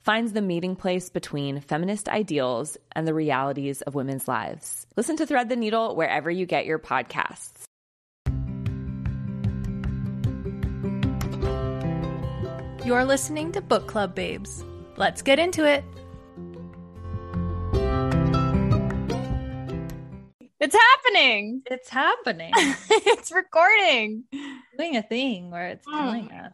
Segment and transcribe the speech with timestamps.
[0.00, 4.86] finds the meeting place between feminist ideals and the realities of women's lives.
[4.96, 7.64] Listen to Thread the Needle wherever you get your podcasts.
[12.84, 14.64] You're listening to Book Club Babes.
[14.96, 15.84] Let's get into it.
[20.60, 21.62] It's happening.
[21.64, 22.52] It's happening.
[22.54, 24.24] it's recording.
[24.78, 25.96] Doing a thing where it's hmm.
[25.96, 26.52] telling us.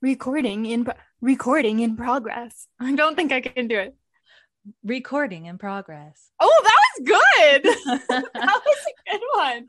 [0.00, 0.88] Recording in
[1.20, 2.68] recording in progress.
[2.80, 3.94] I don't think I can do it.
[4.82, 6.30] Recording in progress.
[6.40, 8.00] Oh, that was good.
[8.08, 9.66] that was a good one.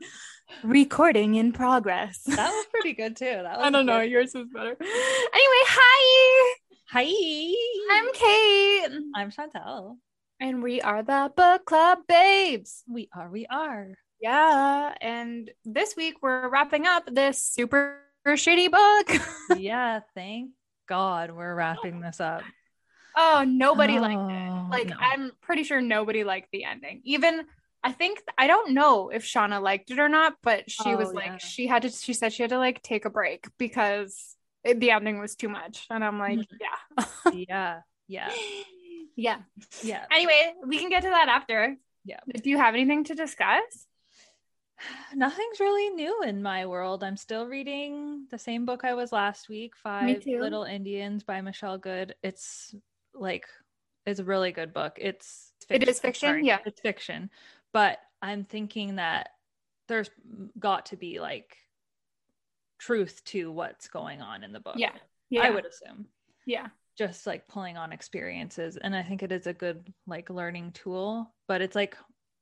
[0.62, 2.22] Recording in progress.
[2.24, 3.26] That was pretty good too.
[3.26, 4.00] That was I don't know.
[4.00, 4.10] good.
[4.10, 4.74] Yours was better.
[4.80, 6.56] Anyway, hi.
[6.92, 7.98] Hi.
[7.98, 8.98] I'm Kate.
[9.14, 9.98] I'm Chantal.
[10.40, 12.84] And we are the Book Club Babes.
[12.88, 13.30] We are.
[13.30, 13.94] We are.
[14.20, 14.94] Yeah.
[15.00, 19.22] And this week we're wrapping up this super shitty book.
[19.58, 20.00] yeah.
[20.14, 20.50] Thank
[20.88, 22.42] God we're wrapping this up.
[23.16, 24.70] oh, nobody liked Oh, it.
[24.70, 24.96] Like, no.
[25.00, 27.00] I'm pretty sure nobody liked the ending.
[27.04, 27.44] Even
[27.82, 31.12] I think I don't know if Shauna liked it or not, but she was Oh,
[31.12, 31.36] like, yeah.
[31.38, 34.90] she had to, she said she had to like take a break because it, the
[34.90, 35.86] ending was too much.
[35.88, 36.46] And I'm like, Mhm.
[36.60, 37.32] yeah.
[37.32, 37.80] Yeah.
[38.08, 38.30] Yeah.
[39.16, 39.38] yeah.
[39.82, 40.04] Yeah.
[40.12, 41.76] Anyway, we can get to that after.
[42.04, 42.20] Yeah.
[42.42, 43.86] Do you have anything to discuss?
[45.14, 47.02] Nothing's really new in my world.
[47.02, 50.24] I'm still reading the same book I was last week, Five.
[50.26, 52.14] Little Indians by Michelle Good.
[52.22, 52.74] It's
[53.14, 53.46] like
[54.04, 54.98] it's a really good book.
[55.00, 56.44] It's It is fiction?
[56.44, 56.58] Yeah.
[56.64, 57.30] It's fiction.
[57.72, 59.30] But I'm thinking that
[59.88, 60.10] there's
[60.58, 61.56] got to be like
[62.78, 64.76] truth to what's going on in the book.
[64.76, 64.92] Yeah.
[65.30, 65.42] Yeah.
[65.42, 66.06] I would assume.
[66.44, 66.68] Yeah.
[66.96, 68.76] Just like pulling on experiences.
[68.76, 71.96] And I think it is a good like learning tool, but it's like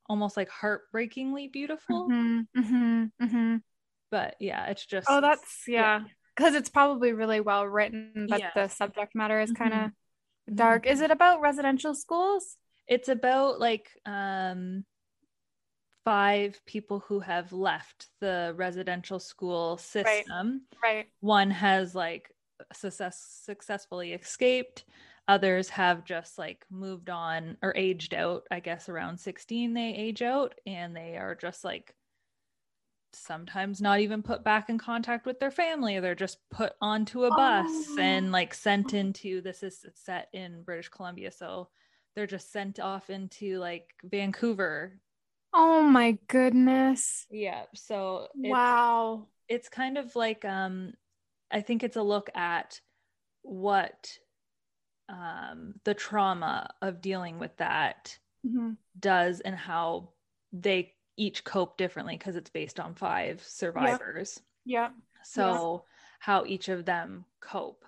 [0.09, 2.09] almost like heartbreakingly beautiful.
[2.09, 3.63] Mhm, mhm, mhm.
[4.11, 5.81] But yeah, it's just Oh, that's yeah.
[6.01, 6.05] yeah.
[6.37, 8.51] Because it's probably really well written, but Yeah.
[8.55, 10.87] the subject matter is kind of dark.
[10.87, 12.57] Is it about residential schools?
[12.87, 14.85] it's about like um
[16.05, 21.07] five people who have left the residential school system Right.
[21.21, 22.31] one has like
[22.73, 24.85] success successfully escaped
[25.27, 30.23] others have just like moved on or aged out i guess around 16 they age
[30.23, 31.95] out and they are just like
[33.13, 37.31] sometimes not even put back in contact with their family they're just put onto a
[37.31, 37.97] bus Oh.
[38.01, 41.69] and like sent into this is set in british columbia so
[42.17, 44.99] they're just sent off into like vancouver
[45.57, 47.27] Oh my goodness.
[47.31, 49.29] yeah so wow.
[49.49, 50.93] it's kind of like um
[51.55, 52.81] i think it's a look at
[53.43, 54.19] what
[55.09, 58.77] um the trauma of dealing with that Mhm.
[58.99, 60.11] does and how
[60.53, 64.91] they each cope differently because it's based on five survivors Yeah.
[65.23, 65.85] so
[66.19, 67.85] how each of them cope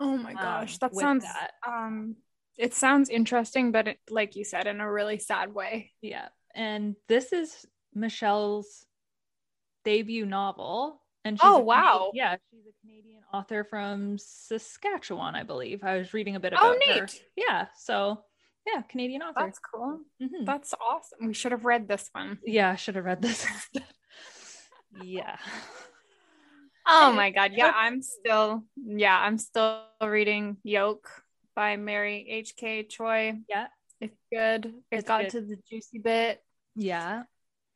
[0.00, 0.78] Oh my um, gosh.
[0.78, 1.52] That sounds that.
[1.66, 2.16] um
[2.56, 5.92] it sounds interesting, but it, like you said, in a really sad way.
[6.02, 8.86] yeah and this is michelle's
[9.84, 12.10] debut novel and she's Oh, wow.
[12.14, 16.72] yeah she's a canadian author from saskatchewan i believe i was reading a bit Oh,
[16.72, 17.06] about her
[17.36, 18.22] yeah so
[18.66, 20.00] yeah canadian author That's cool.
[20.22, 20.44] Mhm.
[20.46, 21.26] That's awesome.
[21.26, 22.38] We should have read this one.
[22.44, 23.46] yeah i should have read this
[25.02, 25.36] yeah
[26.90, 27.50] Oh my god.
[27.54, 31.06] Yeah, I'm still yeah, I'm still reading Yoke
[31.54, 32.84] by Mary H.K.
[32.84, 33.34] Choi.
[33.46, 33.66] Yeah.
[34.00, 34.64] It's good.
[34.66, 35.30] It It's got good.
[35.32, 36.42] to the juicy bit.
[36.76, 37.24] Yeah.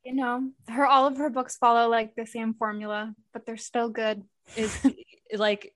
[0.04, 3.88] You know, her all of her books follow like the same formula, but they're still
[3.88, 4.22] good.
[4.56, 4.76] Is
[5.36, 5.72] like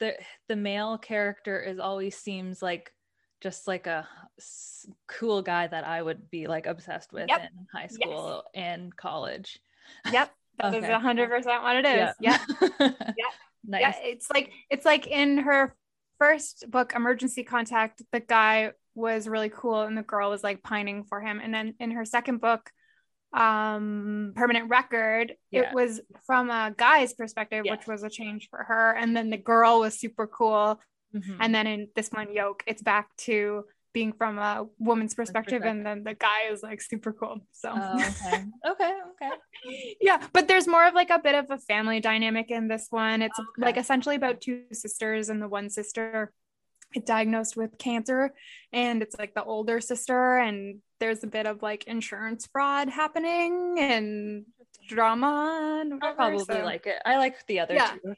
[0.00, 0.14] the
[0.48, 2.90] the male character is always seems like
[3.42, 4.08] just like a
[4.38, 7.40] s- cool guy that I would be like obsessed with Yep.
[7.42, 9.58] in high school and college.
[10.10, 10.30] Yep.
[10.58, 10.92] That is Okay.
[10.94, 12.14] a hundred percent what it is.
[12.18, 12.38] Yeah.
[13.66, 13.80] nice.
[13.82, 13.92] Yeah.
[14.04, 15.76] It's like it's like in her
[16.18, 21.04] first book, Emergency Contact, the guy was really cool and the girl was like pining
[21.04, 21.40] for him.
[21.44, 22.70] And then in her second book,
[23.32, 25.62] um permanent record Yeah.
[25.70, 27.78] it was from a guy's perspective Yes.
[27.78, 30.80] which was a change for her and then the girl was super cool
[31.14, 31.36] Mhm.
[31.40, 35.84] and then in this one yoke it's back to being from a woman's perspective and
[35.86, 38.44] then the guy is like super cool so Oh, okay.
[38.70, 38.92] Okay.
[39.12, 39.30] Okay.
[40.00, 43.22] yeah but there's more of like a bit of a family dynamic in this one
[43.22, 43.62] it's Okay.
[43.66, 46.45] like essentially about two sisters and the one sister is
[47.04, 48.32] diagnosed with cancer
[48.72, 53.76] and it's like the older sister and there's a bit of like insurance fraud happening
[53.78, 54.44] and
[54.88, 56.96] drama and I'll probably so- like it.
[57.04, 57.90] I like the other Yeah.
[57.92, 58.00] two.
[58.04, 58.14] So.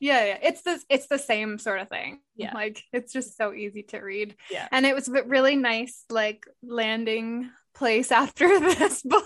[0.00, 2.52] yeah yeah it's this it's the same sort of thing Yeah.
[2.54, 4.68] like it's just so easy to read Yeah.
[4.70, 9.24] and it was a really nice like landing place after this book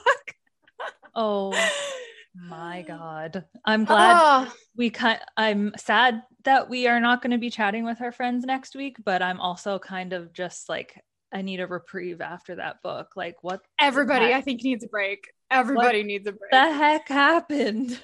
[1.15, 1.53] Oh
[2.35, 3.45] my god.
[3.65, 7.85] I'm glad Oh, we kind I'm sad that we are not going to be chatting
[7.85, 11.03] with our friends next week, but I'm also kind of just like
[11.33, 13.09] I need a reprieve after that book.
[13.17, 18.01] Like what everybody i think needs a break everybody needs a break the heck happened?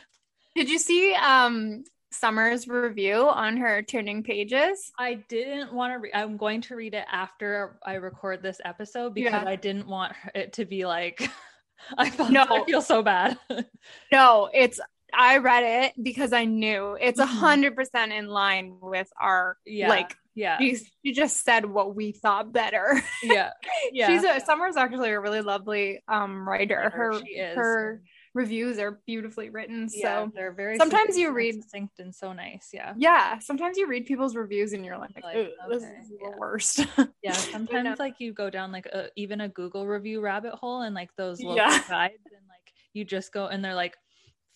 [0.54, 1.82] did you see um
[2.12, 5.98] summer's review on her turning pages I didn't want to.
[5.98, 9.48] Re- I'm going to read it after I record this episode because Yeah.
[9.48, 11.28] I didn't want it to be like.
[11.98, 12.44] I felt No.
[12.48, 13.38] I feel so bad.
[14.12, 14.80] no it's
[15.16, 17.28] i read it because i knew it's a Mhm.
[17.38, 22.10] hundred percent in line with our yeah, like yeah, you, you just said what we
[22.10, 23.50] thought better yeah,
[23.92, 24.08] yeah.
[24.08, 27.54] she's a summer's actually a really lovely um writer her she is.
[27.56, 28.02] her
[28.34, 30.76] reviews are beautifully written yeah, so they're very.
[30.76, 32.70] sometimes you read- succinct and so nice.
[32.72, 36.30] Yeah, yeah sometimes you read people's reviews and you're like, Like, "Ugh, this is yeah.
[36.30, 36.86] the worst
[37.22, 37.32] yeah.
[37.32, 38.04] Sometimes no.
[38.04, 41.40] like you go down like a, even a Google review rabbit hole and like those
[41.40, 41.78] local Yeah.
[41.88, 43.96] guides and like you just go and they're like,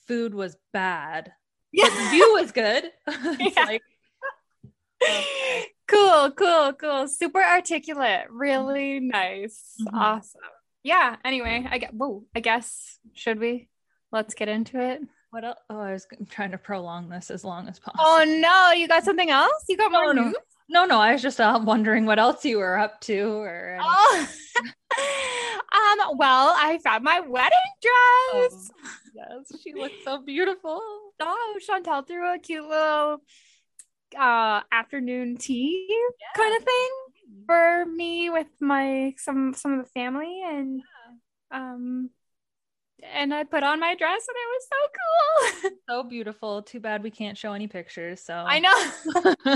[0.09, 1.33] food was bad,
[1.73, 2.85] yeah but the view was good.
[3.07, 3.65] it's Yeah.
[3.65, 3.83] like
[5.01, 5.65] Okay.
[5.87, 9.95] cool cool cool super articulate really nice Mhm.
[9.95, 10.41] awesome
[10.89, 13.69] yeah anyway i get whoa i guess should we
[14.11, 15.01] let's get into it
[15.31, 15.59] what else?
[15.69, 18.03] Oh, I was trying to prolong this as long as possible.
[18.03, 20.23] oh no you got something else you got more no.
[20.23, 20.35] news
[20.71, 23.19] No, no, I was just uh, wondering what else you were up to
[23.49, 24.27] or oh
[24.59, 30.81] um well i found my wedding dress Oh, yes, she looks so beautiful.
[31.21, 33.19] oh chantal threw a cute little
[34.19, 35.95] uh afternoon tea
[36.35, 36.91] kind of thing
[37.47, 40.83] for me with my some some of the family and
[41.51, 42.11] um
[43.03, 45.71] and I put on my dress and it was so cool.
[45.89, 46.63] So beautiful.
[46.63, 48.21] Too bad we can't show any pictures.
[48.21, 48.75] So I know.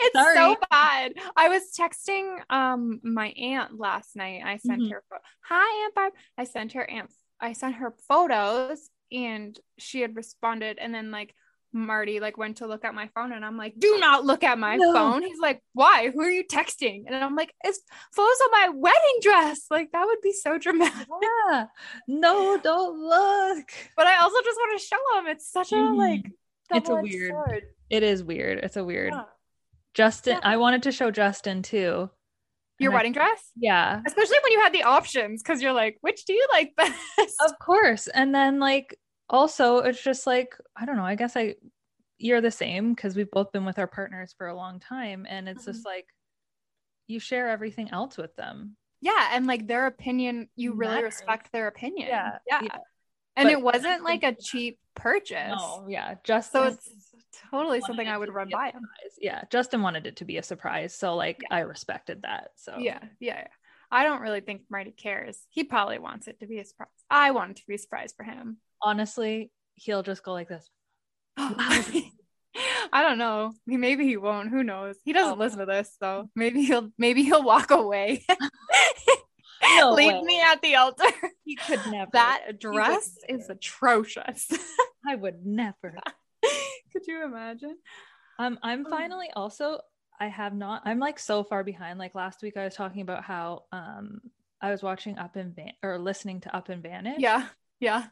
[0.00, 0.36] it's Sorry.
[0.36, 1.12] so bad.
[1.36, 4.42] I was texting um my aunt last night.
[4.44, 4.90] I sent Mhm.
[4.90, 5.02] her
[5.42, 6.12] Hi Aunt Barb.
[6.36, 7.10] I sent her aunt
[7.40, 11.34] I sent her photos and she had responded and then like
[11.72, 14.58] Marty like went to look at my phone and I'm like, do not look at
[14.58, 14.92] my No.
[14.92, 15.22] phone.
[15.22, 16.10] He's like, why?
[16.12, 17.04] Who are you texting?
[17.06, 17.80] And I'm like, it's
[18.12, 19.66] photos of my wedding dress.
[19.70, 21.06] Like that would be so dramatic.
[21.50, 21.66] yeah.
[22.08, 23.66] No, don't look.
[23.96, 25.26] But I also just want to show him.
[25.28, 25.96] It's such a Mhm.
[25.96, 26.30] like
[26.72, 27.62] It's a weird- sword.
[27.88, 28.58] It is weird.
[28.64, 29.12] It's a weird.
[29.12, 29.24] Yeah.
[29.94, 30.48] Justin, Yeah.
[30.48, 32.10] I wanted to show Justin too.
[32.78, 33.50] Your And I- wedding dress?
[33.56, 34.00] Yeah.
[34.06, 37.34] Especially when you had the options, because you're like, which do you like best?
[37.44, 38.06] Of course.
[38.08, 38.96] And then like
[39.30, 41.54] also it's just like, I don't know, I guess I
[42.18, 45.26] you're the same because we've both been with our partners for a long time.
[45.28, 45.88] And it's just mm-hmm.
[45.88, 46.06] like
[47.06, 48.76] you share everything else with them.
[49.00, 51.14] yeah, and like their opinion, you really Matters.
[51.14, 52.08] respect their opinion.
[52.08, 52.60] Yeah, Yeah.
[52.62, 52.78] yeah.
[53.36, 55.54] And But it wasn't like a cheap purchase.
[55.56, 56.16] No, yeah.
[56.24, 56.90] just So it's
[57.50, 58.72] totally something I would run by.
[59.18, 59.44] Yeah.
[59.50, 60.94] Justin wanted it to be a surprise.
[60.94, 62.50] So like I respected that.
[62.56, 63.46] So Yeah, yeah, yeah.
[63.90, 65.38] I don't really think Marty cares.
[65.48, 66.88] He probably wants it to be a surprise.
[67.08, 68.58] I want it to be a surprise for him.
[68.82, 70.68] Honestly, he'll just go like this.
[71.36, 73.52] I don't know.
[73.66, 74.50] Maybe he won't.
[74.50, 74.96] Who knows?
[75.04, 75.38] He doesn't Oh.
[75.38, 78.24] listen to this, so maybe he'll maybe he'll walk away.
[79.76, 80.22] No Leave way.
[80.22, 81.04] me at the altar.
[81.44, 82.10] He could never.
[82.14, 84.48] That dress is atrocious.
[85.06, 85.96] I would never.
[86.92, 87.76] Could you imagine?
[88.38, 88.90] Um, I'm Oh.
[88.90, 89.80] finally also
[90.18, 91.98] I have not I'm like so far behind.
[91.98, 94.20] Like last week I was talking about how um
[94.62, 97.18] I was watching Up and Van or listening to Up and Vanish.
[97.20, 97.46] Yeah,
[97.80, 98.06] yeah.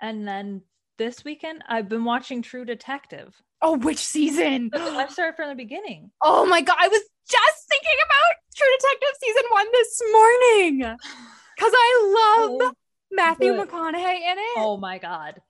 [0.00, 0.62] And then
[0.98, 3.34] this weekend I've been watching True Detective.
[3.62, 4.70] Oh, which season?
[4.74, 6.10] I've started from the beginning.
[6.22, 10.78] Oh my god, I was just thinking about True Detective season one this morning
[11.56, 12.72] because I love Oh,
[13.12, 13.68] Matthew good.
[13.68, 14.56] McConaughey in it.
[14.58, 15.40] Oh my god.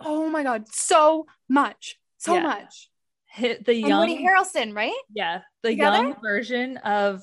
[0.00, 2.42] Oh my god, so much, so Yeah.
[2.42, 2.90] much.
[3.26, 4.92] Hit the And young Woody Harrelson, right?
[5.14, 5.96] yeah, the Together?
[5.98, 7.22] young version of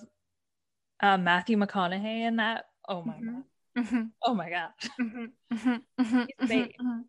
[1.01, 2.65] uh, Matthew McConaughey in that.
[2.87, 3.25] Oh my Mhm.
[3.35, 3.43] god.
[3.79, 4.69] Mm-hmm, Oh my god.
[4.99, 5.67] mm-hmm, mm-hmm,
[5.99, 6.47] mm-hmm,
[6.87, 7.01] mhm.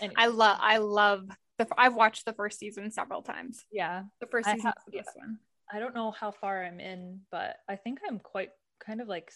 [0.00, 1.66] Anyway, I love, I love the.
[1.76, 3.64] I've watched the first season several times.
[3.72, 4.04] yeah.
[4.20, 5.38] The first season have- the best one.
[5.70, 8.50] I don't know how far I'm in, but I think I'm quite
[8.84, 9.30] kind of like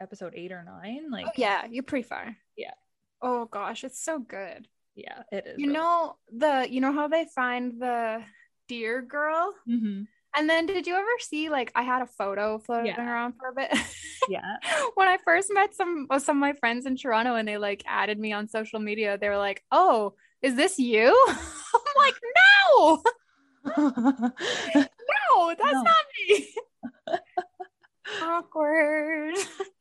[0.00, 1.10] episode eight or nine.
[1.12, 2.36] Like Oh yeah, you're pretty far.
[2.56, 2.74] Yeah.
[3.22, 4.66] Oh gosh, it's so good.
[4.96, 5.58] yeah, it is.
[5.58, 8.22] You know the, you know how they find the
[8.68, 10.02] deer girl, hmm
[10.36, 13.10] and then did you ever see like I had a photo floating Yeah.
[13.10, 13.72] around for a bit.
[14.28, 14.56] Yeah.
[14.94, 17.82] when I first met some of some of my friends in Toronto and they like
[17.86, 22.14] added me on social media, they were like, "Oh, is this you?" I'm like,
[22.68, 23.02] "No,
[23.76, 25.82] no, that's No.
[25.82, 26.54] not me."
[28.22, 29.34] Awkward.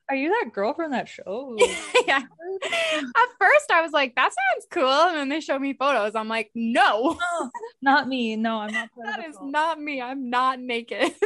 [0.10, 1.58] Are you that girl from that show?
[2.08, 2.20] yeah.
[2.22, 6.14] At first, I was like, "That sounds cool," and then they showed me photos.
[6.16, 7.50] I'm like, "No, No, oh,
[7.82, 8.36] not me.
[8.36, 8.90] No, I'm not.
[8.98, 9.52] that is of that the is cult.
[9.52, 10.02] not me.
[10.02, 11.14] I'm not naked."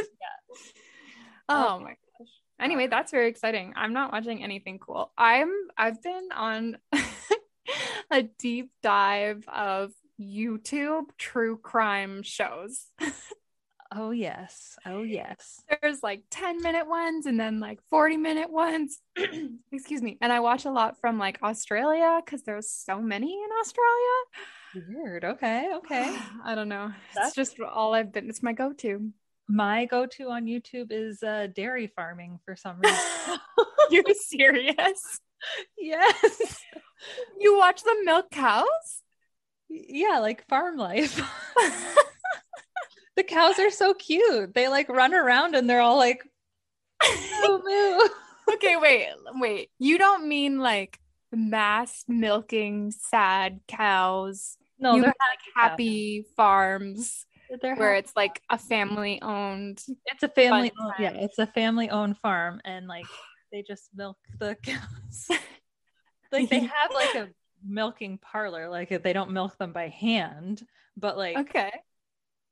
[1.48, 1.84] Oh Okay.
[1.84, 2.28] my gosh.
[2.60, 3.72] Anyway, that's very exciting.
[3.74, 5.12] I'm not watching anything cool.
[5.18, 6.78] I'm I've been on
[8.10, 12.86] a deep dive of YouTube true crime shows.
[13.92, 14.78] Oh yes.
[14.86, 15.62] Oh yes.
[15.82, 19.00] There's like 10 minute ones and then like 40 minute ones.
[19.72, 20.16] Excuse me.
[20.20, 24.88] And I watch a lot from like Australia because there's so many in Australia.
[24.88, 25.24] Weird.
[25.24, 25.70] Okay.
[25.76, 26.16] Okay.
[26.44, 26.92] I don't know.
[27.14, 28.28] That's- it's just all I've been.
[28.28, 29.10] It's my go-to.
[29.48, 33.38] My go-to on YouTube is uh, dairy farming for some reason.
[33.90, 35.20] you serious?
[35.78, 36.60] yes.
[37.38, 39.02] You watch the milk cows?
[39.68, 41.20] Yeah, like farm life.
[43.20, 44.54] the cows are so cute.
[44.54, 46.22] They like run around and they're all like,
[47.46, 48.08] moo moo.
[48.54, 49.70] okay, wait, wait.
[49.78, 50.98] You don't mean like
[51.30, 54.56] mass milking sad cows.
[54.78, 57.26] No, you they're like happy farms
[57.60, 59.84] They're where it's like a family owned.
[60.06, 60.72] it's a family.
[60.80, 63.04] owned- yeah, it's a family-owned farm, and like
[63.52, 65.28] they just milk the cows.
[66.32, 67.28] like they have like a
[67.66, 68.70] milking parlor.
[68.70, 71.70] Like they don't milk them by hand, but like Okay.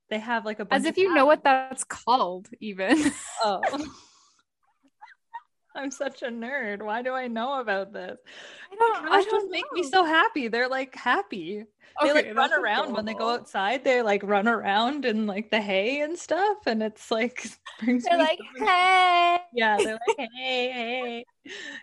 [0.09, 3.13] They have like a bunch As if you know what that's called, even.
[3.45, 3.61] Oh.
[5.79, 6.83] I'm such a nerd.
[6.83, 8.19] Why do I know about this?
[8.73, 10.49] I don't, Cows just make me so happy.
[10.49, 11.65] They're like happy.
[12.03, 13.85] They like run around when they go outside.
[13.85, 17.47] They like run around in like the hay and stuff, and it's like
[17.81, 19.39] brings They're like, so hey.
[19.53, 21.25] yeah, they're like hey hey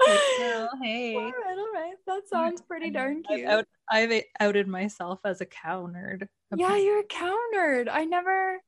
[0.01, 1.15] "Oh, hey.
[1.17, 1.95] All right, all right.
[2.07, 3.47] That sounds pretty darn I've, cute.
[3.47, 6.27] out, I've outed myself as a cow nerd.
[6.55, 7.89] Yeah, you're countered.
[7.89, 8.59] I never.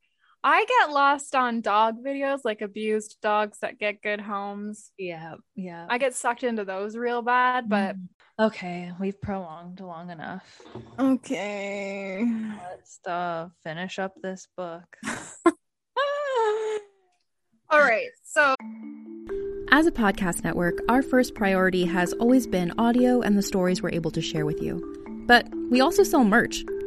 [0.44, 4.92] I get lost on dog videos, like abused dogs that get good homes.
[4.98, 5.86] yeah, yeah.
[5.90, 8.08] I get sucked into those real bad, but Mm.
[8.48, 10.62] okay, we've prolonged long enough.
[11.00, 12.24] okay.
[12.70, 14.84] Let's uh, finish up this book.
[17.70, 18.08] All right.
[18.24, 18.56] So,
[19.72, 23.92] As a podcast network, our first priority has always been audio and the stories we're
[23.92, 25.26] able to share with you.
[25.28, 26.64] But we also sell merch,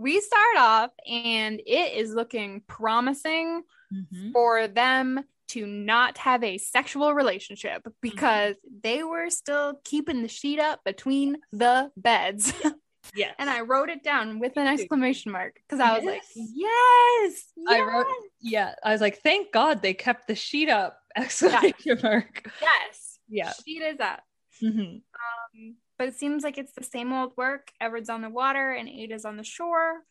[0.00, 4.32] We start off and it is looking promising Mhm.
[4.32, 10.60] for them to not have a sexual relationship because they were still keeping the sheet
[10.60, 12.52] up between the beds.
[13.14, 13.34] Yes.
[13.38, 16.52] and I wrote it down with an exclamation mark because I was like, Yes.
[16.54, 18.06] yes, I wrote,
[18.40, 20.98] yeah, I was like, thank God they kept the sheet up!
[21.16, 22.48] Exclamation mark.
[22.60, 23.18] yes.
[23.28, 23.52] Yeah.
[23.64, 24.22] Sheet is up.
[24.62, 25.00] Mhm.
[25.02, 27.72] Um, but it seems like it's the same old work.
[27.78, 30.02] Everett's on the water and Ada's on the shore.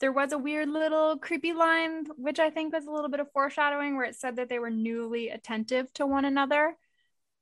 [0.00, 3.30] There was a weird little creepy line, which I think was a little bit of
[3.30, 6.76] foreshadowing, where it said that they were newly attentive to one another.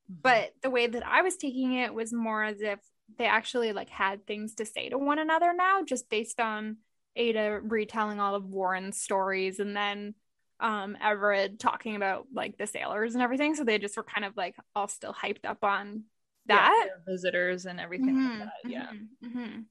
[0.07, 2.79] But the way that I was taking it was more as if
[3.17, 6.77] they actually like had things to say to one another now, just based on
[7.17, 10.15] Ada retelling all of Warren's stories and then
[10.61, 13.55] um Everett talking about like the sailors and everything.
[13.55, 16.05] So they just were kind of like all still hyped up on
[16.47, 16.87] that.
[16.89, 18.71] their visitors and everything Mhm, like that.
[18.71, 18.91] Yeah.
[18.93, 19.65] mhm, mhm.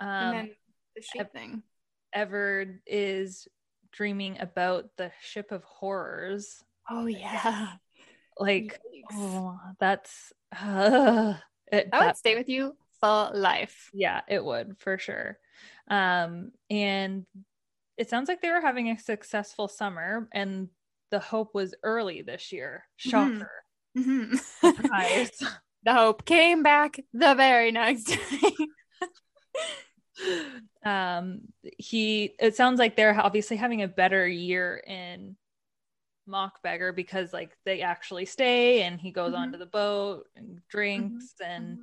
[0.00, 0.50] Um, and then
[0.94, 1.62] the sheep Ev- thing.
[2.12, 3.48] Everett is
[3.92, 6.62] dreaming about the ship of horrors.
[6.88, 7.72] Oh yeah.
[8.38, 9.14] Like, Yikes.
[9.14, 11.34] oh, that's uh,
[11.72, 13.90] it, that would that- stay with you for life.
[13.92, 15.38] yeah, it would for sure.
[15.88, 17.26] Um, and
[17.96, 20.68] it sounds like they were having a successful summer, and
[21.10, 22.84] the hope was early this year.
[22.96, 23.50] Shocker.
[23.96, 24.38] Mhm.
[24.60, 25.42] Surprise.
[25.84, 28.52] The hope came back the very next day.
[30.84, 31.40] um
[31.78, 35.36] he it sounds like they're obviously having a better year in
[36.28, 39.38] Mockbeggar because like they actually stay and he goes Mhm.
[39.38, 41.78] onto the boat and drinks and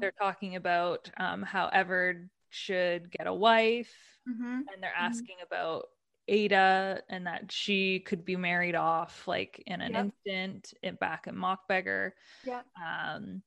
[0.00, 3.92] they're talking about um how Everard should get a wife
[4.28, 4.62] Mhm.
[4.72, 5.88] and they're asking about
[6.28, 10.04] Ada and that she could be married off like in an Yep.
[10.26, 12.12] instant in, back in Mockbeggar
[12.44, 12.66] Yep.
[12.80, 13.42] um,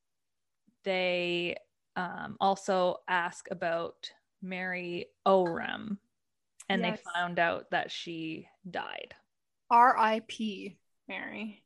[0.84, 1.56] they
[1.96, 5.98] um, also ask about Mary Orem,
[6.70, 7.00] and Yes.
[7.00, 9.16] they found out that she died.
[9.70, 10.78] R.I.P.
[11.08, 11.64] Mary.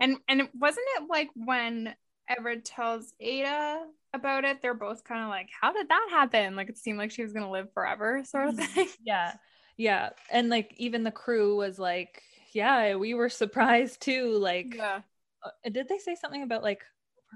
[0.00, 1.94] And and wasn't it like when
[2.28, 6.68] Everett tells Ada about it, they're both kind of like, "How did that happen?" Like
[6.68, 8.88] it seemed like she was gonna live forever, sort of thing.
[9.02, 9.34] Yeah,
[9.76, 15.00] yeah, and like even the crew was like, "Yeah, we were surprised too." Like, Yeah.
[15.44, 16.82] uh, did they say something about like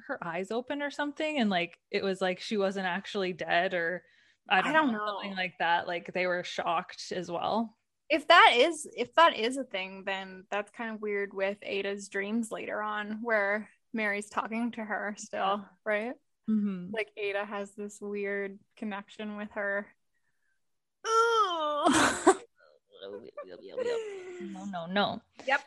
[0.07, 1.39] her eyes open or something?
[1.39, 4.03] And like it was like she wasn't actually dead, or
[4.49, 5.87] I don't, I don't know, something like that.
[5.87, 7.77] Like they were shocked as well.
[8.11, 12.09] If that is if that is a thing, then that's kind of weird with Ada's
[12.09, 16.15] dreams later on, where Mary's talking to her still, right?
[16.49, 16.91] Mm-hmm.
[16.93, 19.87] Like Ada has this weird connection with her.
[24.41, 25.23] No, no, no.
[25.47, 25.61] Yep.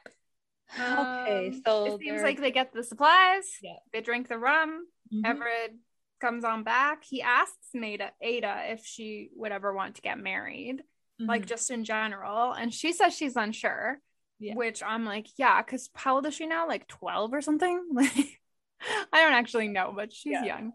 [0.73, 3.45] Okay, Um, so it seems they're- like they get the supplies.
[3.62, 3.75] Yeah.
[3.91, 4.88] They drink the rum.
[5.13, 5.25] Mhm.
[5.25, 5.75] Everett
[6.19, 7.04] comes on back.
[7.04, 10.84] He asks Maida, Ada if she would ever want to get married,
[11.19, 11.47] like Mhm.
[11.47, 12.54] just in general.
[12.54, 13.99] And she says she's unsure,
[14.39, 14.54] Yeah.
[14.56, 16.67] which I'm like, yeah, because how old is she now?
[16.67, 17.89] Like 12 or something?
[17.91, 18.39] Like,
[19.13, 20.43] I don't actually know, but she's Yeah.
[20.45, 20.73] young.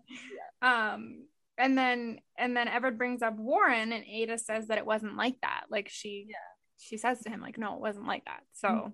[0.62, 1.25] Um,
[1.58, 5.40] and then and then Everett brings up Warren, and Ada says that it wasn't like
[5.42, 5.64] that.
[5.70, 6.34] Like she,
[6.78, 8.42] she says to him, like, no, it wasn't like that.
[8.54, 8.68] So.
[8.68, 8.92] Mhm.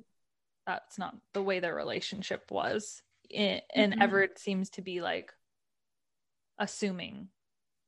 [0.65, 3.03] that's not the way their relationship was.
[3.35, 4.01] And Mhm.
[4.01, 5.33] Everett seems to be like
[6.59, 7.29] assuming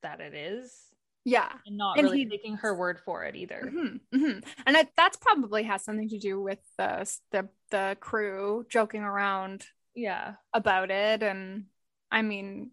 [0.01, 1.51] that it is Yeah.
[1.65, 3.61] and not And really he- taking her word for it either.
[3.61, 4.47] Mhm, mhm.
[4.65, 9.65] And it, that's probably has something to do with the the the crew joking around
[9.93, 10.35] Yeah.
[10.53, 11.69] about it, and
[12.11, 12.71] I mean,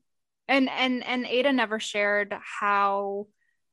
[0.52, 3.26] and and and Ada never shared how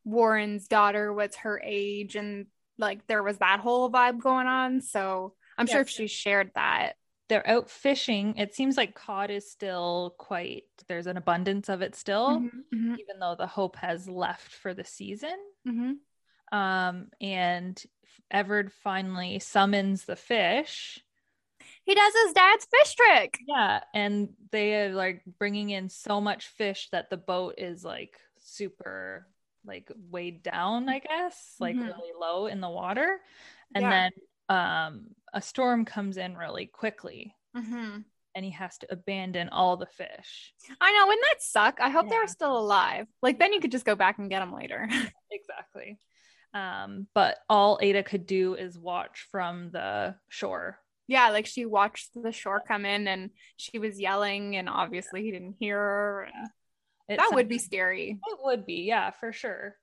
[0.06, 4.82] Warren's daughter was her age, and like there was that whole vibe going on.
[4.82, 6.94] So I'm sure if she shared that,
[7.28, 8.38] They're out fishing.
[8.38, 12.98] It seems like cod is still quite there's an abundance of it still, Mhm, mhm,
[12.98, 15.38] even though the hope has left for the season.
[15.68, 15.98] mhm.
[16.52, 17.82] Um and
[18.32, 21.00] Everard finally summons the fish.
[21.90, 23.40] He does his dad's fish trick.
[23.48, 28.18] Yeah, and they are like bringing in so much fish that the boat is like
[28.38, 29.28] super
[29.66, 31.86] like weighed down, I guess, like Mhm.
[31.88, 33.20] really low in the water.
[33.76, 33.90] And Yeah.
[33.90, 34.12] then
[34.58, 38.06] um a storm comes in really quickly Mhm.
[38.36, 40.54] and he has to abandon all the fish.
[40.80, 41.80] I know, wouldn't that suck?
[41.82, 42.22] I hope they Yeah.
[42.22, 43.08] were still alive.
[43.22, 44.88] Like then you could just go back and get them later.
[45.32, 46.00] Exactly.
[46.54, 50.80] Um, but all Ada could do is watch from the shore.
[51.10, 55.32] Yeah, like she watched the shore come in and she was yelling, and obviously he
[55.32, 56.28] didn't hear her.
[57.10, 59.76] that would be scary, It would be, yeah, for sure.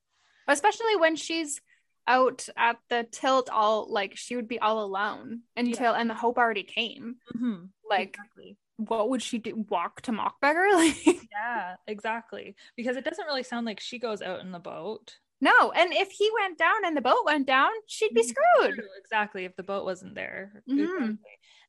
[0.49, 1.61] especially when she's
[2.07, 6.39] out at the tilt all like she would be all alone until and the hope
[6.39, 8.57] already came hmm Like, Exactly.
[8.77, 9.67] what would she do?
[9.69, 10.71] Walk to Mockbeggar?
[10.75, 12.55] Like, Yeah, exactly.
[12.77, 15.17] Because it doesn't really sound like she goes out in the boat.
[15.41, 15.71] No.
[15.73, 18.83] And if he went down and the boat went down, she'd be screwed.
[18.99, 19.45] Exactly.
[19.45, 20.63] If the boat wasn't there.
[20.69, 20.83] Mhm.
[20.83, 21.17] Exactly.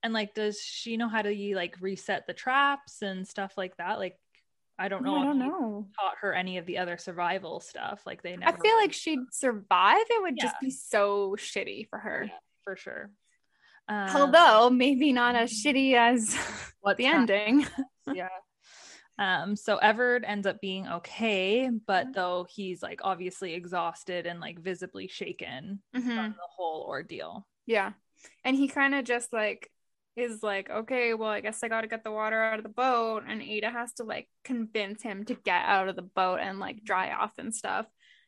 [0.04, 3.98] And like, does she know how to like reset the traps and stuff like that?
[4.00, 4.18] Like,
[4.80, 5.16] I don't know.
[5.18, 5.88] I don't know.
[6.00, 8.02] Taught her any of the other survival stuff.
[8.06, 10.06] Like they I feel like she'd survive.
[10.10, 12.26] It would just be so shitty for her.
[12.28, 13.10] Yeah, for sure.
[13.90, 16.38] Um, Although maybe not as shitty as
[16.82, 17.68] what the happening- ending.
[18.16, 18.28] yeah.
[19.20, 22.14] Um, so Everard ends up being okay, but Mhm.
[22.14, 26.02] though he's like obviously exhausted and like visibly shaken Mhm.
[26.16, 27.48] from the whole ordeal.
[27.66, 27.94] Yeah.
[28.44, 29.72] And he kind of just like
[30.16, 32.70] is like, okay, well, I guess I got to get the water out of the
[32.70, 33.24] boat.
[33.28, 36.84] And Ada has to like convince him to get out of the boat and like
[36.84, 37.86] dry off and stuff.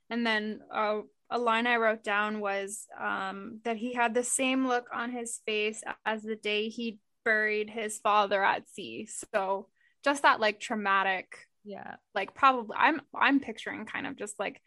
[0.09, 4.67] And then uh, a line I wrote down was um, that he had the same
[4.67, 9.07] look on his face as the day he buried his father at sea.
[9.33, 9.67] So
[10.03, 11.95] just that like traumatic, Yeah.
[12.15, 14.61] like probably I'm I'm picturing kind of just like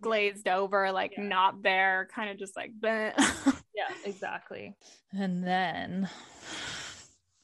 [0.00, 1.24] glazed over, like Yeah.
[1.24, 3.12] not there, kind of just like bleh.
[3.74, 4.76] Yeah, exactly.
[5.12, 6.08] And then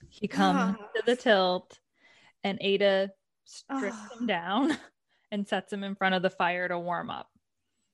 [0.09, 1.78] he comes to the tilt
[2.44, 3.11] and Ada
[3.44, 4.76] strips him down
[5.30, 7.28] and sets him in front of the fire to warm up.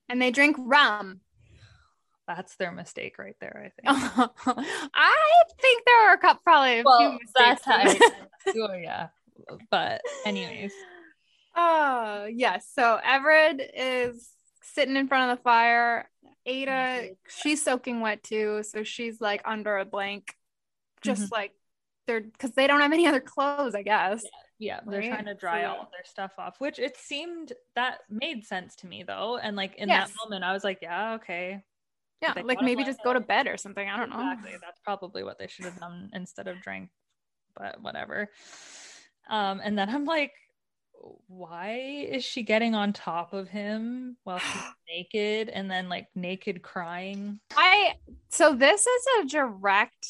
[0.09, 1.21] and they drink rum.
[2.27, 4.31] That's their mistake right there, I think.
[4.93, 5.13] I
[5.61, 7.61] think there are a couple, probably a few mistakes.
[8.57, 9.07] oh yeah.
[9.71, 10.73] But anyways,
[11.55, 12.69] Oh, yes.
[12.73, 14.29] So Everett is
[14.61, 16.07] sitting in front of the fire.
[16.45, 17.09] Ada,
[17.41, 18.61] she's soaking wet too.
[18.63, 20.35] So she's like under a blank,
[21.01, 21.33] just Mm-hmm.
[21.33, 21.51] like
[22.05, 24.23] they're because they don't have any other clothes, I guess.
[24.59, 25.09] yeah, they're Right?
[25.09, 28.75] trying to dry So- all of their stuff off, which it seemed that made sense
[28.77, 29.37] to me though.
[29.37, 30.09] And like in Yes.
[30.09, 31.63] that moment, I was like, yeah, okay.
[32.21, 32.33] Yeah.
[32.43, 33.87] Like maybe just go to bed or something.
[33.89, 34.31] I don't know.
[34.31, 34.57] Exactly.
[34.61, 36.89] That's probably what they should have done instead of drink,
[37.55, 38.29] but whatever.
[39.29, 40.33] Um, and then I'm like,
[41.27, 46.61] why is she getting on top of him while she's naked and then like naked
[46.61, 47.39] crying?
[47.55, 47.93] I
[48.29, 50.07] so this is a direct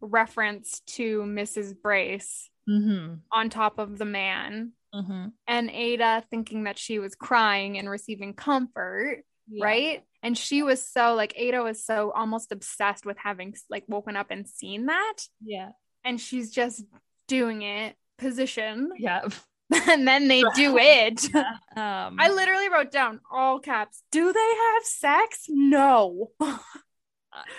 [0.00, 1.74] reference to Mrs.
[1.80, 3.14] Brace Mm-hmm.
[3.30, 4.72] on top of the man.
[4.94, 5.26] Mm-hmm.
[5.46, 9.22] and Ada thinking that she was crying and receiving comfort,
[9.60, 10.02] right?
[10.22, 14.28] And she was so like Ada was so almost obsessed with having like woken up
[14.30, 15.70] and seen that, Yeah.
[16.02, 16.82] and she's just
[17.28, 19.22] doing it position, Yeah.
[19.88, 21.26] and then they do it.
[21.76, 24.02] Um, I literally wrote down all caps.
[24.10, 25.44] Do they have sex?
[25.50, 26.30] No.
[26.40, 26.56] uh,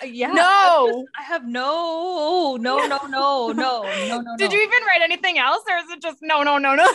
[0.04, 0.32] yeah.
[0.32, 0.42] No.
[0.42, 4.36] I just- I have no, no, no, no, no, no, no.
[4.36, 4.56] Did no.
[4.56, 6.90] you even write anything else, or is it just no, no, no, no?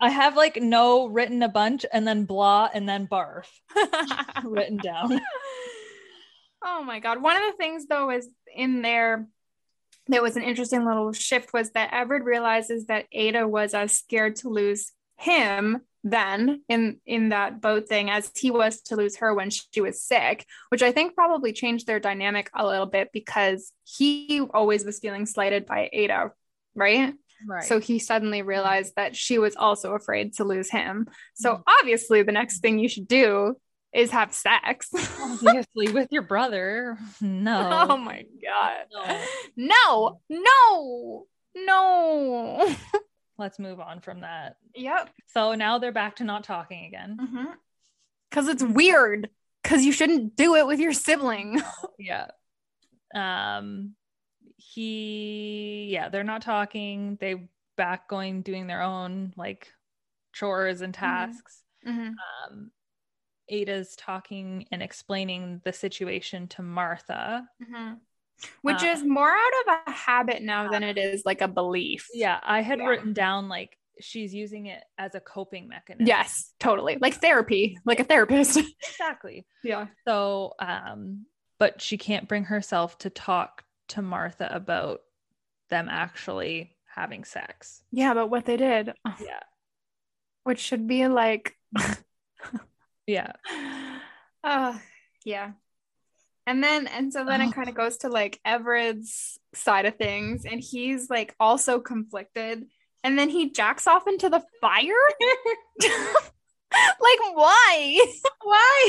[0.00, 3.44] I have like no written a bunch and then blah and then barf
[4.44, 5.20] written down.
[6.64, 7.20] Oh my god.
[7.20, 9.26] One of the things though is in there
[10.12, 14.36] that was an interesting little shift was that Everett realizes that Ada was as scared
[14.36, 19.32] to lose him then in in that boat thing as he was to lose her
[19.34, 23.72] when she was sick, which I think probably changed their dynamic a little bit because
[23.84, 26.32] he always was feeling slighted by Ada,
[26.74, 27.14] right?
[27.46, 27.64] Right.
[27.64, 31.08] So he suddenly realized that she was also afraid to lose him.
[31.34, 31.62] So Mhm.
[31.80, 33.56] obviously the next thing you should do
[33.94, 34.90] is have sex.
[35.20, 36.96] obviously with your brother.
[37.20, 37.86] No.
[37.90, 38.86] Oh my god.
[39.56, 40.20] No.
[40.28, 42.74] No, no, no.
[43.38, 44.56] Let's move on from that.
[44.74, 45.10] yep.
[45.28, 47.16] So now they're back to not talking again.
[48.30, 49.28] Because it's weird.
[49.62, 51.60] Because you shouldn't do it with your sibling.
[51.98, 52.26] Yeah.
[53.14, 53.94] Um
[54.56, 57.18] he yeah, they're not talking.
[57.20, 59.72] They back going doing their own like
[60.32, 61.62] chores and tasks.
[61.86, 62.70] Um
[63.52, 67.46] Ada's talking and explaining the situation to Martha.
[68.62, 72.08] Which Uh, is more out of a habit now than it is like a belief.
[72.12, 72.86] Yeah, I had Yeah.
[72.86, 76.06] written down like she's using it as a coping mechanism.
[76.08, 76.96] Yes, totally.
[77.00, 78.58] Like therapy, like a therapist.
[78.88, 79.46] Exactly.
[79.62, 79.86] yeah.
[80.08, 81.26] So, um,
[81.58, 85.02] but she can't bring herself to talk to Martha about
[85.68, 87.82] them actually having sex.
[87.92, 89.40] Yeah, but what they did, Yeah.
[90.44, 91.56] which should be like,
[93.06, 93.32] Yeah.
[94.44, 94.78] uh,
[95.24, 95.52] yeah.
[96.46, 97.48] And then, and so then Oh.
[97.48, 102.64] it kind of goes to like Everett's side of things, and he's like also conflicted.
[103.04, 104.82] And then he jacks off into the fire.
[105.80, 108.00] like, why?
[108.42, 108.88] Why?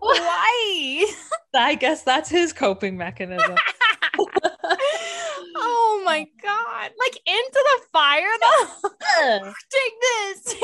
[0.00, 1.06] why?
[1.54, 3.54] I guess that's his coping mechanism.
[5.56, 6.90] oh my god!
[6.98, 9.52] Like into the fire though.
[9.70, 10.54] Take this.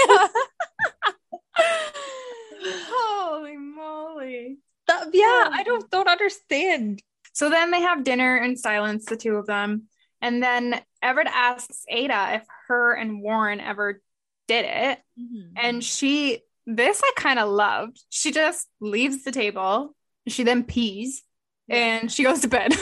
[2.62, 4.58] Holy moly!
[4.86, 7.02] That- yeah, I don't don't understand.
[7.32, 9.84] So then they have dinner in silence, the two of them.
[10.20, 14.02] And then Everett asks Ada if her and Warren ever
[14.48, 14.98] did it.
[15.18, 15.52] Mhm.
[15.56, 18.02] And she, this I kind of loved.
[18.10, 19.94] She just leaves the table.
[20.28, 21.22] She then pees
[21.68, 21.76] Yeah.
[21.76, 22.72] and she goes to bed.
[22.74, 22.78] she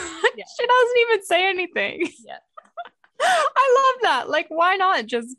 [0.67, 2.09] doesn't even say anything.
[2.25, 2.39] Yeah.
[3.21, 4.29] I love that.
[4.29, 5.35] Like, why not just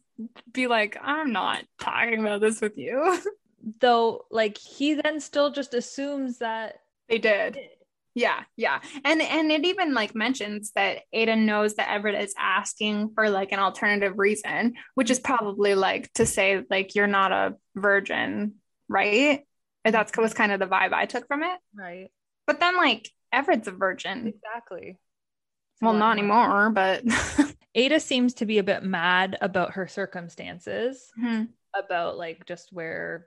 [0.52, 3.18] be like, I'm not talking about this with you?
[3.80, 7.58] though like he then still just assumes that they did.
[8.14, 8.80] Yeah, yeah.
[9.04, 13.52] And and it even like mentions that Ada knows that Everett is asking for like
[13.52, 18.54] an alternative reason, which is probably like to say like you're not a virgin,
[18.88, 19.40] right?
[19.84, 21.58] And that's was kind of the vibe I took from it.
[21.74, 22.10] right
[22.46, 24.26] But then like Everett's a virgin.
[24.26, 24.98] exactly
[25.80, 27.04] Well, not anymore, but
[27.74, 31.48] ada seems to be a bit mad about her circumstances Mhm.
[31.74, 33.26] about like just where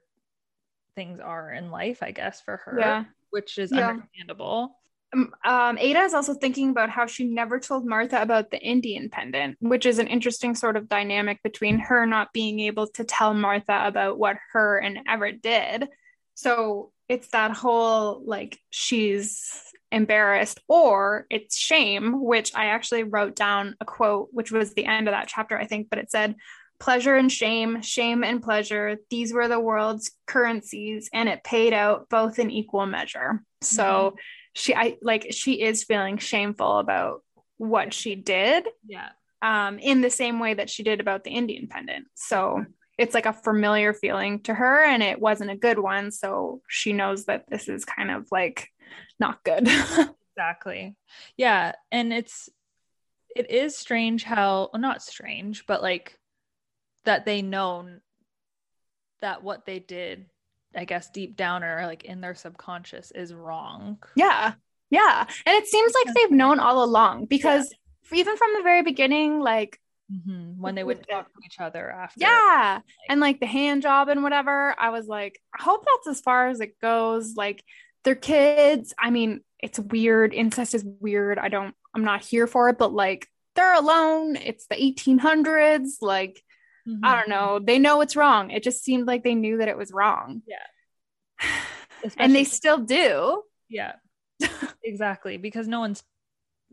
[0.95, 3.03] things are in life i guess for her yeah.
[3.31, 3.89] which is Yeah.
[3.89, 4.77] understandable
[5.13, 9.11] Um, um, Ada is also thinking about how she never told Martha about the Indian
[9.11, 13.35] pendant, which is an interesting sort of dynamic between her not being able to tell
[13.35, 15.87] Martha about what her and Everett did.
[16.33, 19.61] So it's that whole like she's
[19.93, 25.07] embarrassed or it's shame, which I actually wrote down a quote, which was the end
[25.07, 26.35] of that chapter, I think, but it said,
[26.79, 32.09] Pleasure and shame, shame and pleasure, these were the world's currencies, and it paid out
[32.09, 33.41] both in equal measure.
[33.61, 34.15] So
[34.53, 37.23] she I like she is feeling shameful about
[37.57, 39.09] what she did yeah
[39.41, 42.07] um in the same way that she did about the Indian pendant.
[42.13, 42.65] So
[42.97, 46.93] it's like a familiar feeling to her and it wasn't a good one so she
[46.93, 48.69] knows that this is kind of like
[49.19, 49.67] not good.
[50.35, 50.95] exactly
[51.37, 52.49] yeah and it's
[53.35, 56.17] it is strange how well, not strange but like
[57.05, 57.87] that they know
[59.21, 60.25] that what they did
[60.75, 64.53] i guess deep down or like in their subconscious is wrong yeah.
[64.89, 65.25] Yeah.
[65.47, 67.73] And it seems like they've known all along because
[68.11, 69.79] even from the very beginning like
[70.11, 70.57] Mhm.
[70.57, 72.81] when they would talk to each other after Yeah.
[73.09, 76.49] And like the hand job and whatever, I was like, I hope that's as far
[76.49, 77.35] as it goes.
[77.35, 77.63] Like
[78.03, 80.33] their kids, I mean, it's weird.
[80.33, 81.37] Incest is weird.
[81.39, 84.35] I don't, I'm not here for it, but like they're alone.
[84.35, 86.01] It's the 1800s.
[86.01, 86.43] Like,
[86.85, 87.01] I Mhm.
[87.19, 87.59] don't know.
[87.63, 88.49] They know it's wrong.
[88.51, 90.41] It just seemed like they knew that it was wrong.
[90.47, 90.65] Yeah.
[92.17, 93.43] And they still do.
[93.69, 93.93] yeah
[94.83, 96.03] exactly because no one's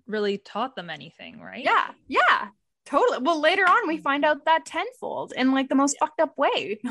[0.09, 1.91] really taught them anything right Yeah.
[2.09, 2.49] Yeah.
[2.87, 3.19] Totally.
[3.19, 6.81] Well, later on, we find out that tenfold in like the most fucked up way.
[6.85, 6.91] Yeah.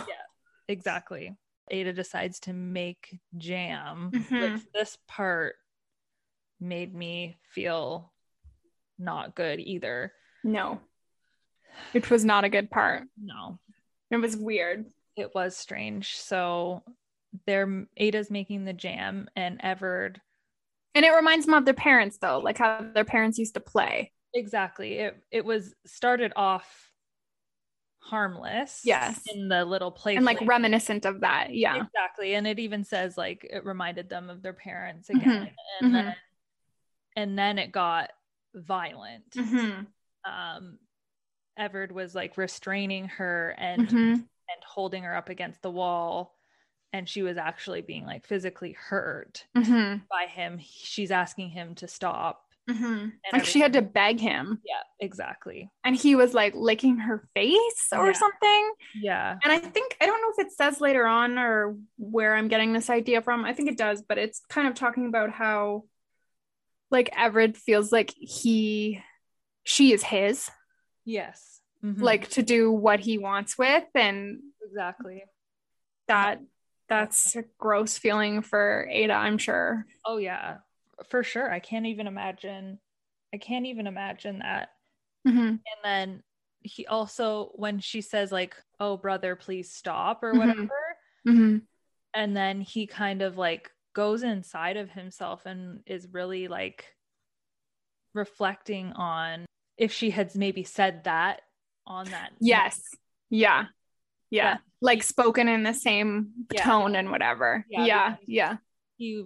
[0.69, 1.35] Exactly
[1.71, 4.41] ada decides to make jam Mhm.
[4.53, 5.55] which this part
[6.59, 8.11] made me feel
[8.97, 10.81] not good either No.
[11.91, 13.03] Which was not a good part.
[13.17, 13.59] no
[14.11, 14.85] It was weird.
[15.15, 16.83] it was strange so
[17.45, 20.21] they're ada's making the jam and everard
[20.95, 24.11] And it reminds them of their parents, though, like how their parents used to play.
[24.33, 26.88] exactly it it was started off
[27.99, 29.21] harmless Yes.
[29.33, 31.53] in the little place and like reminiscent of that.
[31.53, 31.83] Yeah.
[31.83, 35.93] exactly and it even says like it reminded them of their parents again and Mhm.
[36.05, 36.15] then
[37.15, 38.11] and then it got
[38.55, 39.85] violent Mhm.
[40.25, 40.79] um
[41.57, 44.13] everard was like restraining her and Mhm.
[44.13, 46.35] and holding her up against the wall
[46.93, 50.07] and she was actually being like physically hurt Mhm.
[50.09, 53.13] by him she's asking him to stop Mhm.
[53.33, 57.87] Like she had to beg him, yeah exactly and he was like licking her face
[57.91, 58.13] or Yeah.
[58.13, 58.73] something.
[59.01, 62.47] yeah And I think I don't know if it says later on or where I'm
[62.47, 63.43] getting this idea from.
[63.45, 65.85] I think it does, but it's kind of talking about how
[66.91, 69.01] like Everett feels like he
[69.63, 70.49] she is his,
[71.05, 72.01] yes Mhm.
[72.01, 75.23] like to do what he wants with and exactly
[76.07, 76.39] that
[76.89, 79.85] that's a gross feeling for Ada, I'm sure.
[80.05, 80.57] oh yeah
[81.07, 82.79] for sure i can't even imagine
[83.33, 84.69] i can't even imagine that
[85.27, 85.59] Mhm.
[85.59, 86.23] and then
[86.61, 90.37] he also when she says like oh brother please stop or Mhm.
[90.37, 91.61] whatever Mhm.
[92.13, 96.95] and then he kind of like goes inside of himself and is really like
[98.13, 99.45] reflecting on
[99.77, 101.41] if she had maybe said that
[101.85, 102.95] on that Yes.
[103.29, 103.65] Yeah.
[104.29, 104.43] Yeah.
[104.43, 104.57] Yeah.
[104.81, 106.63] Like spoken in the same Yeah.
[106.63, 107.65] tone and whatever.
[107.69, 108.15] Yeah, Yeah.
[108.25, 108.57] Yeah.
[108.97, 109.25] he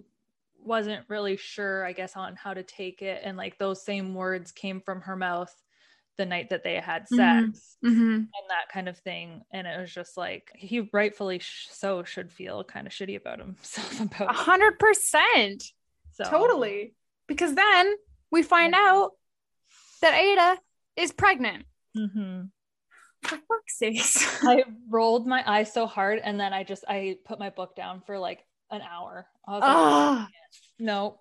[0.65, 4.51] wasn't really sure i guess on how to take it and like those same words
[4.51, 5.53] came from her mouth
[6.17, 7.95] the night that they had sex Mhm.
[7.95, 12.03] hmm and that kind of thing and it was just like he rightfully sh- so
[12.03, 14.35] should feel kind of shitty about himself A about it.
[14.35, 15.63] hundred percent.
[16.11, 16.93] So, Totally.
[17.27, 17.95] Because then
[18.31, 19.11] we find out
[20.01, 20.59] that Ada
[20.95, 21.65] is pregnant.
[21.97, 22.49] mhm.
[23.23, 24.43] For fuck's sakes.
[24.43, 28.01] I rolled my eyes so hard and then I just I put my book down
[28.05, 29.27] for like an hour.
[29.47, 30.27] I was like,
[30.79, 31.19] no,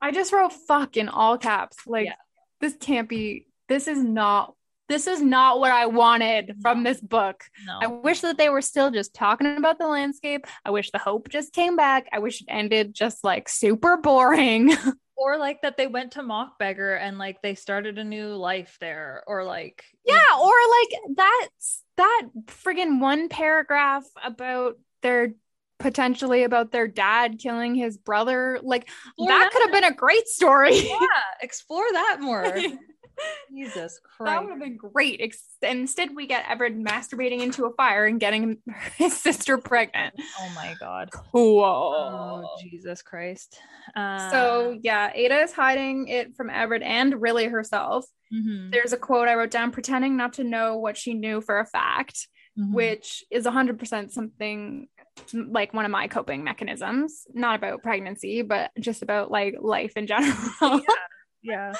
[0.00, 1.78] I just wrote fuck in all caps.
[1.86, 2.14] Like Yeah.
[2.60, 4.54] this can't be this is not
[4.88, 7.42] this is not what I wanted from this book.
[7.66, 7.78] No.
[7.82, 10.46] I wish that they were still just talking about the landscape.
[10.64, 12.08] I wish the hope just came back.
[12.12, 14.72] I wish it ended just like super boring.
[15.16, 19.24] or like that they went to Mockbeggar and like they started a new life there,
[19.26, 25.34] or like yeah, or like that's that friggin' one paragraph about their
[25.78, 28.58] potentially about their dad killing his brother.
[28.62, 29.52] Like Explore that that.
[29.52, 30.76] could have been a great story.
[30.88, 30.96] yeah,
[31.40, 32.56] explore that more.
[33.50, 34.26] Jesus Christ.
[34.30, 35.20] That would have been great.
[35.22, 38.58] Ex- Instead, we get Everett masturbating into a fire and getting
[38.96, 40.14] his sister pregnant.
[40.38, 41.08] Oh my god.
[41.32, 41.62] Whoa.
[41.64, 43.58] Oh Jesus Christ.
[43.94, 48.04] Uh, So yeah, Ada is hiding it from Everett and really herself.
[48.32, 51.58] mhm, There's a quote I wrote down: pretending not to know what she knew for
[51.58, 52.72] a fact, mhm.
[52.74, 54.88] which is 100% something
[55.32, 57.26] like one of my coping mechanisms.
[57.32, 60.80] Not about pregnancy, but just about like life in general.
[61.42, 61.72] yeah.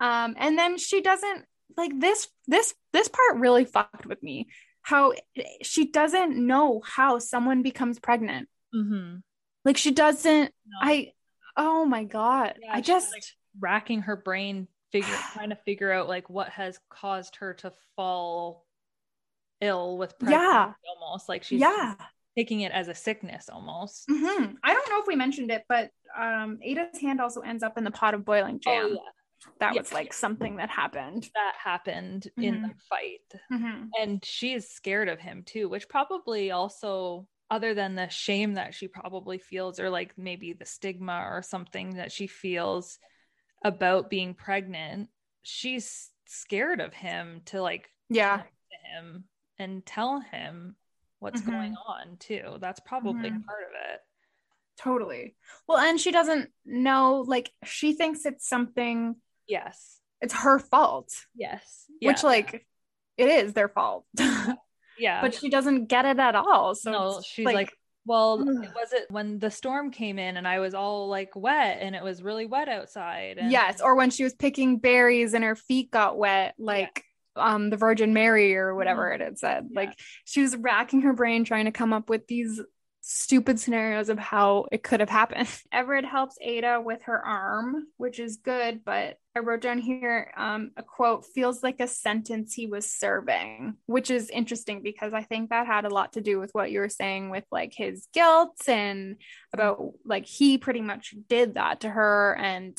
[0.00, 1.44] um and then she doesn't
[1.76, 4.48] like this this this part really fucked with me
[4.82, 5.12] how
[5.62, 9.16] she doesn't know how someone becomes pregnant Mm-hmm.
[9.64, 10.50] like she doesn't
[10.82, 11.12] i
[11.56, 13.22] oh my god Yeah, i just like,
[13.60, 18.64] racking her brain, figure trying to figure out like what has caused her to fall
[19.62, 20.72] ill with pregnancy Yeah.
[21.00, 21.94] almost like she's yeah
[22.36, 24.04] taking it as a sickness almost.
[24.10, 27.78] hmm i don't know if we mentioned it but um ada's hand also ends up
[27.78, 29.48] in the pot of boiling jam Oh yeah.
[29.60, 29.80] that yeah.
[29.80, 32.62] was like something that happened That happened in Mhm.
[32.62, 33.40] the fight.
[33.52, 33.88] Mhm.
[33.98, 38.72] And she is scared of him too, which probably also other than the shame that
[38.74, 42.98] she probably feels or like maybe the stigma or something that she feels
[43.64, 45.10] about being pregnant,
[45.42, 49.24] she's scared of him to like yeah to him
[49.62, 50.76] and tell him
[51.20, 51.46] what's Mhm.
[51.46, 52.58] going on too.
[52.60, 53.44] That's probably Mhm.
[53.46, 54.00] part of it.
[54.78, 55.36] totally
[55.68, 59.14] well and she doesn't know like she thinks it's something
[59.46, 60.00] Yes.
[60.22, 61.86] it's her fault Yes.
[62.00, 62.66] which like
[63.18, 64.06] it is their fault
[64.98, 65.20] yeah.
[65.20, 67.70] but she doesn't get it at all so no, she's like,
[68.06, 68.72] well, Ugh.
[68.74, 72.02] was it when the storm came in and I was all like wet and it
[72.02, 73.38] was really wet outside?
[73.38, 77.04] And yes or when she was picking berries and her feet got wet like
[77.36, 79.68] um the virgin mary or whatever it had said.
[79.70, 79.80] Yeah.
[79.80, 82.60] like she was racking her brain trying to come up with these
[83.04, 85.48] stupid scenarios of how it could have happened.
[85.72, 90.70] Everett helps ada with her arm which is good but i wrote down here um,
[90.76, 95.50] a quote feels like a sentence he was serving which is interesting because i think
[95.50, 98.56] that had a lot to do with what you were saying with like his guilt
[98.68, 99.16] and
[99.52, 102.78] about like he pretty much did that to her and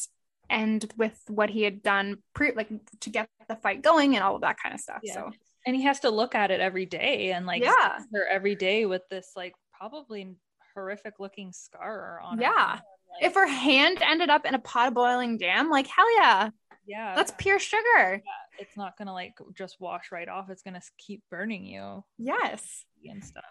[0.54, 2.70] and with what he had done pre like
[3.02, 5.14] to get the fight going and all of that kind of stuff Yeah.
[5.16, 5.32] so.
[5.66, 8.00] And he has to look at it every day and like Yeah.
[8.14, 10.36] her every day with this like probably
[10.74, 12.72] horrific looking scar on her Yeah.
[12.74, 12.82] like,
[13.22, 16.50] if her hand ended up in a pot of boiling jam like hell yeah.
[16.86, 17.16] Yeah.
[17.16, 18.22] That's pure sugar.
[18.60, 20.50] It's not gonna like just wash right off.
[20.50, 22.04] It's gonna keep burning you.
[22.18, 22.86] Yes.
[23.10, 23.46] And stuff.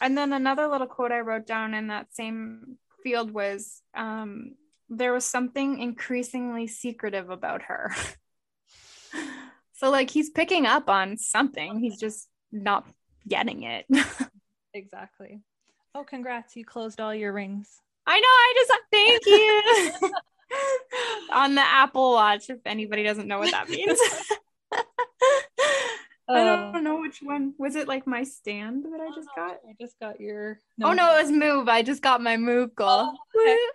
[0.00, 4.56] And then another little quote i wrote down in that same field was um
[4.88, 7.92] there was something increasingly secretive about her
[9.74, 12.86] so like he's picking up on something he's just not
[13.28, 13.86] getting it
[14.74, 15.40] exactly
[15.94, 18.28] oh congrats you closed all your rings I know.
[18.28, 20.12] I just thank you
[21.32, 22.48] on the Apple Watch.
[22.50, 23.98] If anybody doesn't know what that means,
[24.72, 25.96] I
[26.28, 26.70] Oh.
[26.72, 27.88] don't know which one was it.
[27.88, 29.56] Like my stand that I Oh, just got.
[29.68, 31.68] I just got your Oh no, it was Move.
[31.68, 33.12] I just got my Move goal.
[33.36, 33.66] Oh,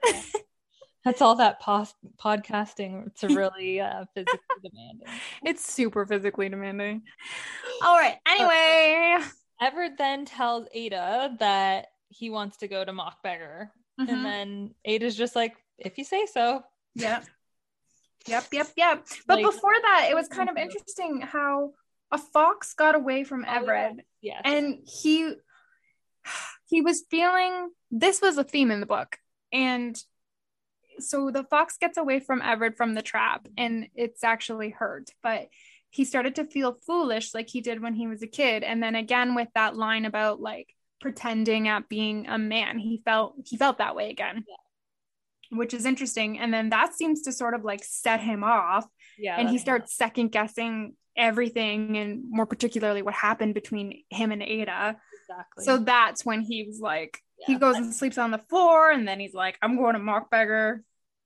[1.04, 5.08] that's all that pos- podcasting it's really uh, physically demanding
[5.44, 7.02] it's super physically demanding.
[7.84, 8.18] All right.
[8.28, 9.18] Anyway,
[9.60, 13.70] Everett then tells Ada that he wants to go to Mockbeggar.
[14.00, 14.10] Mhm.
[14.10, 16.64] And then Ada's just like, if you say so.
[16.96, 17.26] Yep.
[18.28, 19.08] Yep, yep, yep.
[19.26, 21.72] But Like- before that, it was kind of interesting how
[22.12, 23.56] a fox got away from Oh, yeah.
[23.60, 24.42] Everett Yes.
[24.46, 25.34] and he
[26.70, 29.18] he was feeling this was a theme in the book
[29.52, 30.00] and
[31.04, 35.48] so the fox gets away from everett from the trap and it's actually hurt but
[35.90, 38.96] he started to feel foolish like he did when he was a kid and then
[38.96, 43.80] again with that line about like pretending at being a man he felt he felt
[43.80, 44.46] that way again
[45.52, 48.86] which is interesting and then that seems to sort of like set him off
[49.18, 49.38] yeah.
[49.38, 54.96] and he starts second guessing everything and more particularly what happened between him and ada
[55.32, 55.64] Exactly.
[55.64, 59.20] so that's when he was like, he goes and sleeps on the floor, and then
[59.20, 60.82] he's like, I'm going to Mockbeggar.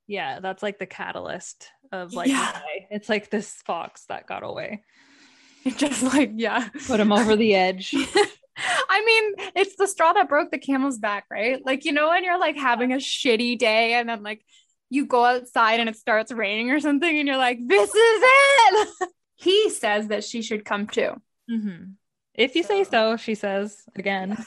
[0.07, 2.59] Yeah, that's like the catalyst of like, Yeah.
[2.91, 4.83] it's like this fox that got away.
[5.63, 6.69] It just like, yeah.
[6.87, 7.93] Put him over the edge.
[8.57, 11.63] I mean, it's the straw that broke the camel's back, right?
[11.65, 14.45] Like, you know, when you're like having a shitty day and then like
[14.89, 19.09] you go outside and it starts raining or something and you're like, this is it.
[19.35, 21.11] he says that she should come too.
[21.51, 21.91] Mm-hmm.
[22.33, 24.37] If you say so, she says again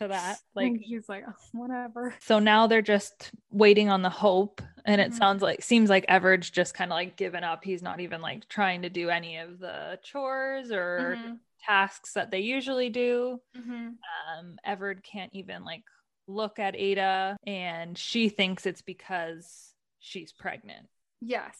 [0.00, 0.38] to that.
[0.54, 2.14] Like And he's like, "Oh, whatever.
[2.20, 4.60] so now they're just waiting on the hope.
[4.84, 5.14] And it Mhm.
[5.18, 7.62] sounds like seems like Everett's just kind of like given up.
[7.64, 11.38] He's not even like trying to do any of the chores or Mhm.
[11.60, 13.40] tasks that they usually do.
[13.56, 13.96] Mhm.
[14.36, 15.84] um Everett can't even like
[16.26, 20.88] look at Ada and she thinks it's because she's pregnant.
[21.20, 21.58] Yes.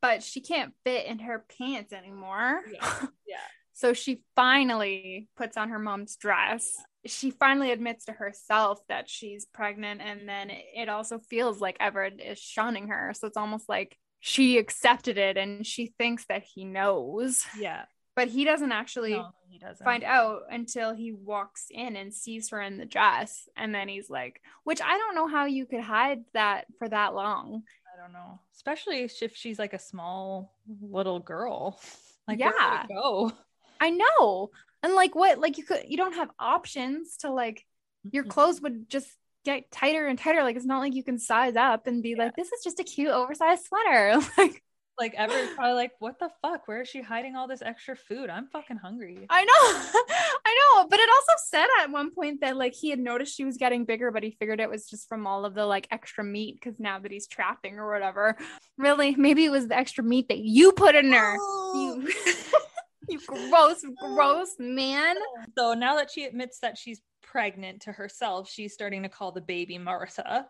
[0.00, 2.62] But she can't fit in her pants anymore.
[2.70, 3.06] Yeah.
[3.26, 3.36] Yeah.
[3.74, 6.76] So she finally puts on her mom's dress.
[7.06, 12.20] She finally admits to herself that she's pregnant, and then it also feels like Everett
[12.20, 13.12] is shunning her.
[13.14, 17.86] So it's almost like she accepted it and she thinks that he knows, Yeah.
[18.14, 19.84] but he doesn't actually No, he doesn't.
[19.84, 23.48] find out until he walks in and sees her in the dress.
[23.56, 27.14] And then he's like, which I don't know how you could hide that for that
[27.14, 27.64] long.
[27.92, 28.38] I don't know.
[28.54, 31.80] Especially if she's like a small little girl.
[32.28, 32.86] Like Yeah.
[32.86, 33.32] go.
[33.80, 34.50] I know.
[34.82, 37.64] And like what like you could you don't have options to like
[38.10, 39.08] your clothes would just
[39.44, 40.42] get tighter and tighter.
[40.42, 42.84] Like it's not like you can size up and be like, this is just a
[42.84, 44.20] cute oversized sweater.
[44.38, 44.62] like
[44.98, 46.68] Like Everett's probably like, what the fuck?
[46.68, 48.28] Where is she hiding all this extra food?
[48.28, 49.26] I'm fucking hungry.
[49.30, 50.04] I know.
[50.46, 50.86] I know.
[50.88, 53.84] But it also said at one point that like he had noticed she was getting
[53.84, 56.78] bigger, but he figured it was just from all of the like extra meat because
[56.78, 58.36] now that he's trapping or whatever.
[58.76, 61.36] Really, maybe it was the extra meat that you put in her.
[61.40, 62.00] Oh.
[62.04, 62.12] You
[63.08, 64.14] you gross, oh.
[64.14, 65.16] gross man.
[65.56, 69.40] So now that she admits that she's pregnant to herself, she's starting to call the
[69.40, 70.46] baby Martha.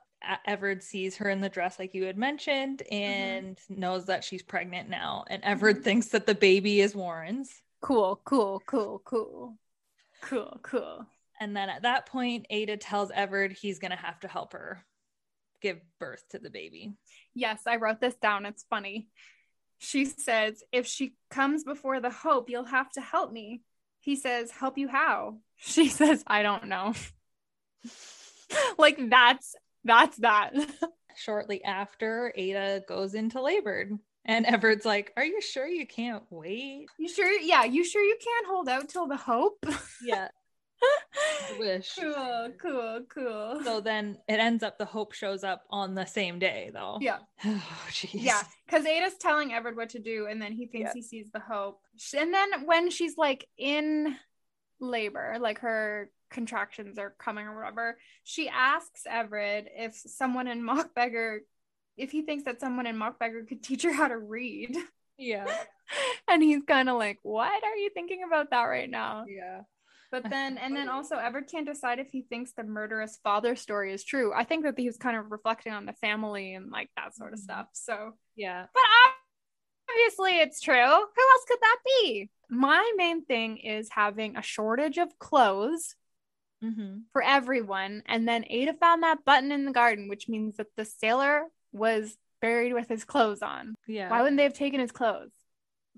[0.46, 2.94] Everett sees her in the dress, like you had mentioned, mm-hmm.
[2.94, 5.24] and knows that she's pregnant now.
[5.28, 5.50] And mm-hmm.
[5.50, 7.50] Everett thinks that the baby is Warren's.
[7.80, 9.56] Cool, cool, cool, cool.
[10.22, 11.06] Cool, cool.
[11.40, 14.84] And then at that point, Ada tells Everett he's going to have to help her
[15.60, 16.92] give birth to the baby.
[17.34, 18.46] Yes, I wrote this down.
[18.46, 19.08] It's funny.
[19.82, 23.62] She says, if she comes before the hope, you'll have to help me.
[24.00, 25.38] He says, help you how?
[25.64, 26.92] She says, I don't know.
[28.78, 29.54] like that's
[29.84, 30.52] that's that.
[31.16, 33.90] Shortly after, Ada goes into labor.
[34.24, 36.86] And Everett's like, Are you sure you can't wait?
[36.98, 37.30] you sure?
[37.40, 39.64] Yeah, you sure you can't hold out till the hope?
[40.02, 40.28] Yeah,
[41.58, 41.94] wish.
[41.98, 43.60] cool, cool, cool.
[43.64, 46.98] So then it ends up the hope shows up on the same day though.
[47.00, 48.10] yeah, Oh, jeez.
[48.14, 48.42] yeah.
[48.66, 50.94] Because Ada's telling Everett what to do, and then he thinks Yeah.
[50.94, 51.80] he sees the hope.
[52.16, 54.16] And then when she's like in
[54.80, 61.38] labor, like her contractions are coming or whatever, she asks Everett if someone in Mockbeggar,
[61.96, 64.76] if he thinks that someone in Mockbeggar could teach her how to read.
[65.18, 65.46] Yeah.
[66.28, 69.24] and he's kind of like, What are you thinking about that right now?
[69.28, 69.60] Yeah.
[70.12, 73.92] But then, and then also, Everett can't decide if he thinks the murderous father story
[73.92, 74.32] is true.
[74.32, 77.32] I think that he was kind of reflecting on the family and like that sort
[77.32, 77.42] of Mhm.
[77.42, 77.68] stuff.
[77.72, 78.66] So, Yeah.
[78.72, 78.82] but
[79.90, 80.74] obviously it's true.
[80.74, 80.82] Who
[81.32, 82.30] else could that be?
[82.48, 85.96] My main thing is having a shortage of clothes
[86.62, 86.98] Mm-hmm.
[87.12, 88.04] for everyone.
[88.06, 92.16] And then Ada found that button in the garden, which means that the sailor was
[92.40, 93.74] buried with his clothes on.
[93.88, 94.08] Yeah.
[94.08, 95.32] Why wouldn't they have taken his clothes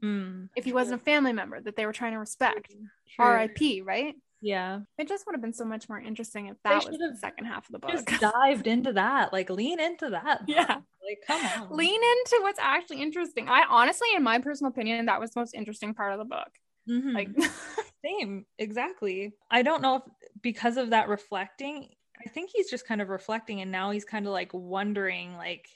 [0.03, 2.71] Mm, if he wasn't a family member that they were trying to respect?
[2.71, 3.25] true.
[3.25, 3.83] R.I.P.
[3.83, 4.15] Right?
[4.45, 4.81] Yeah.
[4.99, 7.67] It just would have been so much more interesting if that was the second half
[7.67, 7.93] of the book.
[7.93, 9.33] Just dived into that.
[9.33, 10.43] Like lean into that.
[10.47, 10.81] yeah.
[11.03, 11.75] Like come on.
[11.77, 13.49] Lean into what's actually interesting.
[13.49, 16.51] I honestly, in my personal opinion, that was the most interesting part of the book.
[16.89, 17.15] Mhm.
[17.15, 17.29] Like,
[18.05, 18.45] same.
[18.59, 19.33] Exactly.
[19.51, 20.03] I don't know if
[20.43, 21.89] because of that reflecting,
[22.25, 25.69] I think he's just kind of reflecting and now he's kind of like wondering like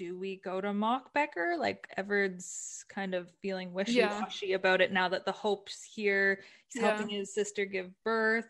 [0.00, 1.58] do we go to Mockbeggar?
[1.58, 6.40] Like Everett's kind of feeling wishy-washy about it now that the hope's here.
[6.68, 6.88] He's Yeah.
[6.96, 8.48] helping his sister give birth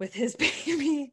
[0.00, 0.34] with his
[0.66, 1.12] baby.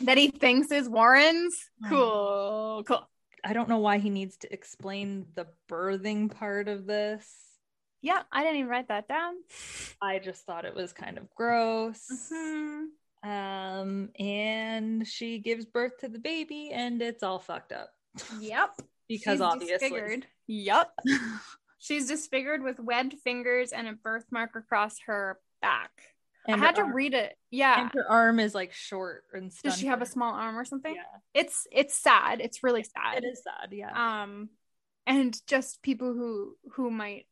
[0.00, 1.56] that he thinks is Warren's.
[1.88, 2.82] Cool.
[2.84, 3.08] Cool.
[3.44, 7.24] I don't know why he needs to explain the birthing part of this.
[8.02, 9.34] Yeah, I didn't even write that down.
[10.02, 12.02] I just thought it was kind of gross.
[12.32, 12.86] Mhm.
[13.22, 17.90] Um, and she gives birth to the baby, and it's all fucked up
[18.40, 18.70] Yep.
[19.08, 20.26] because She's obviously, disfigured.
[20.46, 20.90] Yep.
[21.78, 25.90] She's disfigured with webbed fingers and a birthmark across her back.
[26.46, 27.36] and I had to arm- read it.
[27.50, 27.82] Yeah.
[27.82, 30.94] And her arm is like short and Does she have a small arm or something?
[30.94, 31.02] Yeah,
[31.40, 32.40] It's it's sad.
[32.40, 33.22] It's really sad.
[33.22, 33.70] it is sad.
[33.72, 34.48] Yeah, um
[35.06, 37.26] and just people who who might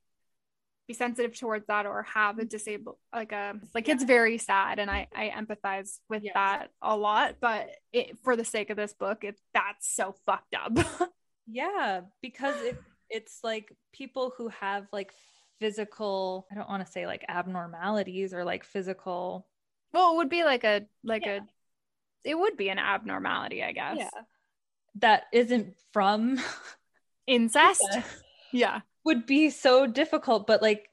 [0.87, 2.49] be sensitive towards that or have a mm-hmm.
[2.49, 6.34] disabled like a like it's very sad and i i empathize with Yes.
[6.34, 10.55] that a lot but it for the sake of this book it that's so fucked
[10.55, 11.11] up
[11.47, 12.76] yeah, because it
[13.09, 15.12] it's like people who have like
[15.61, 16.47] physical.
[16.51, 19.47] I don't want to say like abnormalities or like physical.
[19.93, 21.37] well it would be like a like Yeah.
[21.37, 24.11] a it would be an abnormality i guess Yeah,
[24.97, 26.41] that isn't from
[27.26, 27.87] incest
[28.53, 28.80] Yeah.
[29.07, 30.90] Would be so difficult, but like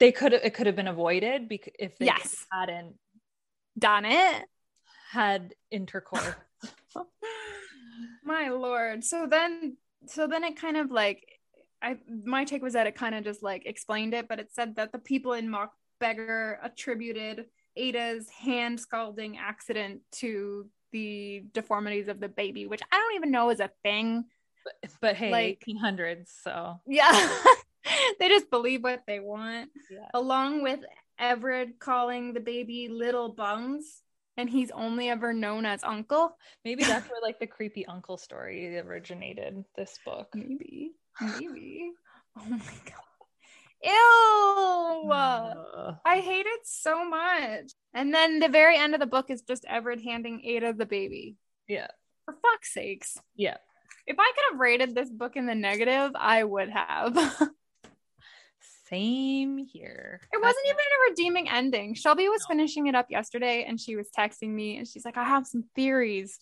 [0.00, 2.46] they could have it could have been avoided because if they Yes.
[2.50, 2.96] hadn't
[3.78, 4.44] Done it.
[5.12, 6.34] had intercourse.
[8.24, 9.04] My lord.
[9.04, 11.24] So then so then it kind of like
[11.82, 14.76] I my take was that it kind of just like explained it, but it said
[14.76, 17.46] that the people in Mock Beggar attributed
[17.76, 23.50] Ada's hand scalding accident to the deformities of the baby, which I don't even know
[23.50, 24.24] is a thing.
[24.64, 27.10] But, but hey, Like- 1800s, so Yeah.
[28.20, 29.70] they just believe what they want.
[29.90, 30.08] yeah.
[30.14, 30.80] Along with
[31.18, 34.02] Everett calling the baby Little Bungs,
[34.36, 36.36] and he's only ever known as Uncle.
[36.64, 39.64] Maybe that's where like the creepy uncle story originated.
[39.76, 40.28] This book.
[40.34, 40.92] Maybe.
[41.20, 41.92] Maybe.
[42.38, 43.04] oh my god.
[43.82, 45.10] Ew.
[45.10, 47.72] Uh, I hate it so much.
[47.94, 51.36] And then the very end of the book is just Everett handing Ada the baby.
[51.66, 51.88] yeah,
[52.26, 53.18] For fuck's sakes.
[53.34, 53.56] yeah.
[54.06, 57.16] If I could have rated this book in the negative, I would have.
[58.88, 60.20] Same here.
[60.32, 61.94] It wasn't even a redeeming ending.
[61.94, 65.24] Shelby was finishing it up yesterday and she was texting me and she's like, I
[65.24, 66.40] have some theories.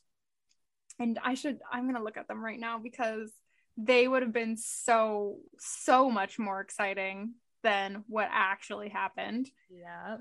[0.99, 3.31] And I should, I'm going to look at them right now because
[3.77, 9.51] they would have been so, so much more exciting than what actually happened.
[9.69, 10.17] Yeah.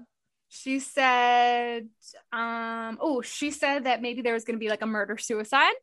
[0.49, 1.87] She said,
[2.31, 5.73] um, oh, she said that maybe there was going to be like a murder suicide.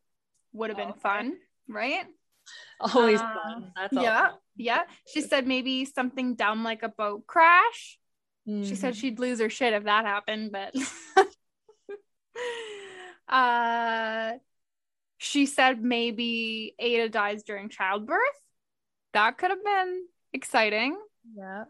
[0.54, 1.00] Would have been Okay.
[1.00, 1.36] fun,
[1.68, 2.06] right?
[2.80, 3.72] Always Uh, fun.
[3.76, 4.02] That's all.
[4.02, 4.22] yeah.
[4.28, 4.38] awesome.
[4.56, 4.82] Yeah.
[5.12, 7.98] She said maybe something dumb like a boat crash.
[8.46, 8.76] She Mhm.
[8.76, 10.74] said she'd lose her shit if that happened, but
[13.28, 14.32] uh
[15.18, 18.20] she said maybe Ada dies during childbirth.
[19.14, 20.96] That could have been exciting.
[21.34, 21.64] yeah.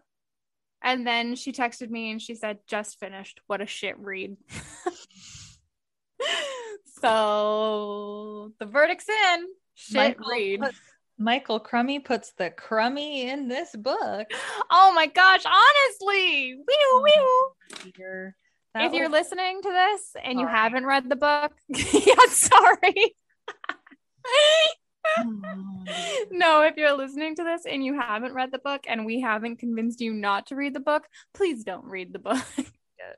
[0.82, 3.41] And then she texted me and she said, just finished.
[3.47, 4.37] What a shit read.
[7.05, 9.46] so the verdict's in.
[9.74, 10.61] Shit Michael read.
[10.61, 10.74] put-
[11.16, 14.26] Michael Crummey puts the crummy in this book.
[14.70, 16.55] Oh my gosh, honestly.
[16.57, 17.28] Wee wee.
[17.82, 18.36] Peter.
[18.74, 23.14] If That you're listening to this and you haven't read the book, yeah, sorry.
[26.32, 29.59] no, if you're listening to this and you haven't read the book and we haven't
[29.59, 32.44] convinced you not to read the book, please don't read the book.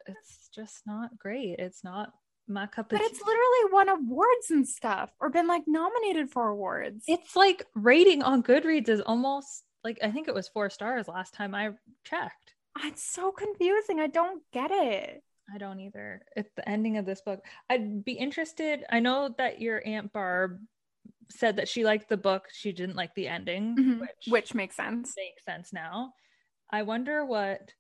[0.09, 1.61] It's just not great.
[1.61, 2.13] It's not
[2.49, 7.05] my cup but it's literally won awards and stuff or been like nominated for awards.
[7.09, 11.35] It's like rating on Goodreads is almost like I think it was four stars last
[11.35, 11.71] time I
[12.05, 12.55] checked.
[12.85, 14.01] it's so confusing.
[14.01, 15.23] I don't get it.
[15.53, 16.23] I don't either.
[16.37, 17.41] At the ending of this book,
[17.71, 18.85] I'd be interested.
[18.91, 20.59] I know that your aunt Barb
[21.31, 24.01] said that she liked the book, she didn't like the ending, Mhm.
[24.01, 25.15] which Which makes sense.
[25.17, 26.13] makes sense now.
[26.71, 27.73] I wonder what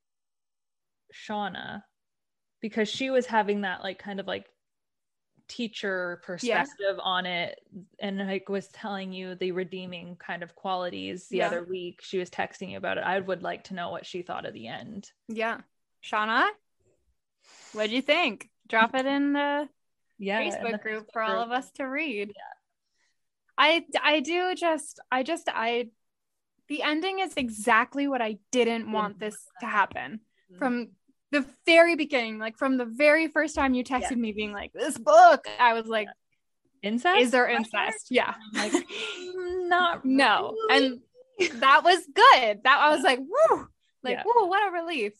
[1.14, 1.82] Shauna,
[2.60, 4.46] because she was having that like kind of like
[5.48, 7.60] teacher perspective on it
[8.00, 11.46] and like was telling you the redeeming kind of qualities the Yeah.
[11.46, 14.22] other week she was texting you about it i would like to know what she
[14.22, 15.60] thought of the end Yeah.
[16.02, 16.46] Shauna,
[17.72, 18.48] what'd you think?
[18.68, 19.68] Drop it in the
[20.18, 22.32] yeah Facebook the group Facebook for all of us to read.
[23.58, 25.88] I I do just I just I
[26.68, 30.20] the ending is exactly what I didn't want this to happen
[30.50, 30.58] Mm-hmm.
[30.58, 30.88] from
[31.32, 34.16] the very beginning, like from the very first time you texted Yeah.
[34.16, 36.08] me being like this book, I was like,
[36.82, 38.06] incest is there incest?
[38.10, 38.34] Yeah.
[38.54, 40.54] I'm like "Mm, not No.
[40.70, 41.00] And
[41.54, 42.60] that was good.
[42.64, 43.68] That I was like, woo,
[44.02, 44.22] like Yeah.
[44.24, 45.12] whoa, what a relief.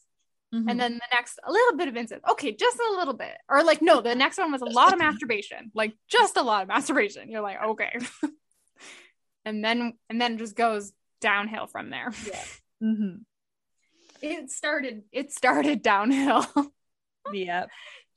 [0.55, 0.71] Mhm.
[0.71, 2.23] And then the next, a little bit of incest.
[2.31, 3.37] Okay, just a little bit.
[3.49, 5.73] Or like, no, the next one was a lot of masturbation.
[5.75, 7.29] Like just a lot of masturbation.
[7.31, 7.99] You're like, okay.
[9.45, 12.13] and then and then just goes downhill from there.
[12.83, 13.25] Mhm.
[14.23, 16.47] It started, it started downhill.
[17.33, 17.67] yeah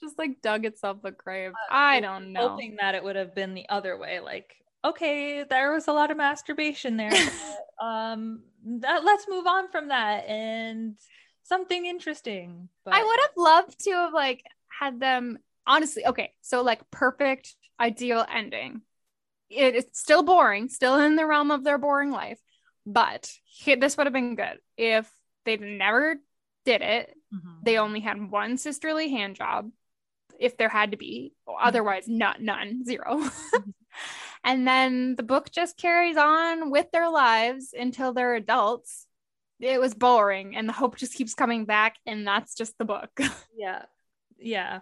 [0.02, 1.52] just like dug itself a grave.
[1.70, 2.50] I don't know.
[2.50, 6.10] hoping that it would have been the other way like okay there was a lot
[6.10, 7.10] of masturbation there
[7.80, 10.95] but, um that, let's move on from that and
[11.43, 15.39] something interesting but I would have loved to have like had them
[15.70, 16.06] honestly.
[16.06, 18.82] Okay, so like perfect ideal ending.
[19.50, 22.39] It, it's still boring, still in the realm of their boring life,
[22.86, 25.10] but he- this would have been good if
[25.46, 26.16] they never
[26.66, 27.16] did it.
[27.34, 27.64] Mhm.
[27.64, 29.72] They only had one sisterly hand job,
[30.40, 31.34] if there had to be.
[31.48, 33.22] Otherwise, not none, zero.
[34.44, 39.08] and then the book just carries on with their lives until they're adults.
[39.60, 43.12] It was boring, and the hope just keeps coming back, and that's just the book.
[43.56, 43.86] yeah
[44.38, 44.80] yeah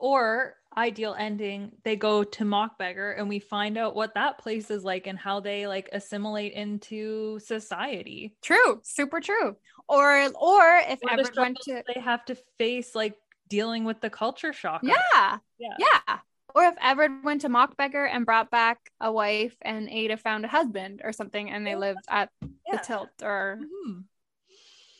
[0.00, 4.84] or ideal ending they go to Mockbeggar and we find out what that place is
[4.84, 9.56] like and how they like assimilate into society True, super true.
[9.88, 13.14] Or or if Or went to they have to face like
[13.48, 16.18] dealing with the culture shock yeah, yeah yeah.
[16.54, 20.48] Or if Everett went to Mockbeggar and brought back a wife and Ada found a
[20.48, 22.30] husband or something and they lived at
[22.70, 24.04] the tilt or Mhm.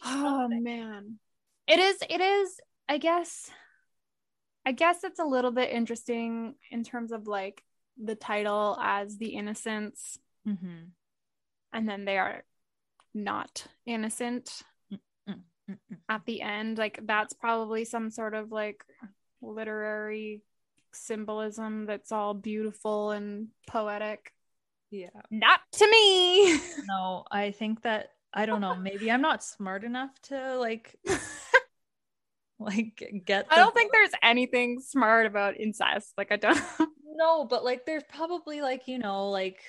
[0.05, 1.19] Oh man.
[1.67, 3.51] It is it is I guess
[4.67, 7.63] I guess it's a little bit interesting in terms of like
[8.03, 10.91] the title as the innocents Mhm.
[11.73, 12.43] and then they are
[13.15, 14.63] not innocent
[14.93, 15.99] Mm-mm.
[16.09, 18.85] at the end like that's probably some sort of like
[19.41, 20.43] literary
[20.93, 24.33] symbolism that's all beautiful and poetic
[24.91, 25.11] Yeah.
[25.31, 28.75] not to me No, I think that I don't know.
[28.77, 30.95] Maybe I'm not smart enough to like
[32.59, 33.47] like get.
[33.51, 36.61] i don't think there's anything smart about incest like i don't
[37.17, 39.61] no, but like there's probably like you know like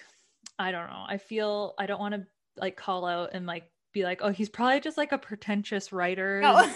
[0.59, 1.05] I don't know.
[1.07, 2.25] I feel I don't want to
[2.55, 6.41] like call out and like be like, oh, he's probably just like a pretentious writer.
[6.41, 6.67] No.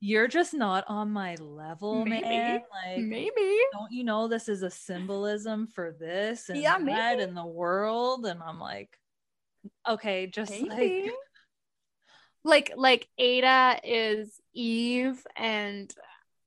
[0.00, 2.22] You're just not on my level, Maybe.
[2.28, 2.60] man.
[2.84, 7.22] Like, maybe don't you know this is a symbolism for this and Yeah, that maybe.
[7.22, 8.26] in the world?
[8.26, 8.98] And I'm like,
[9.88, 10.68] okay, just Maybe.
[11.04, 11.12] like
[12.46, 15.92] like like Ada is Eve and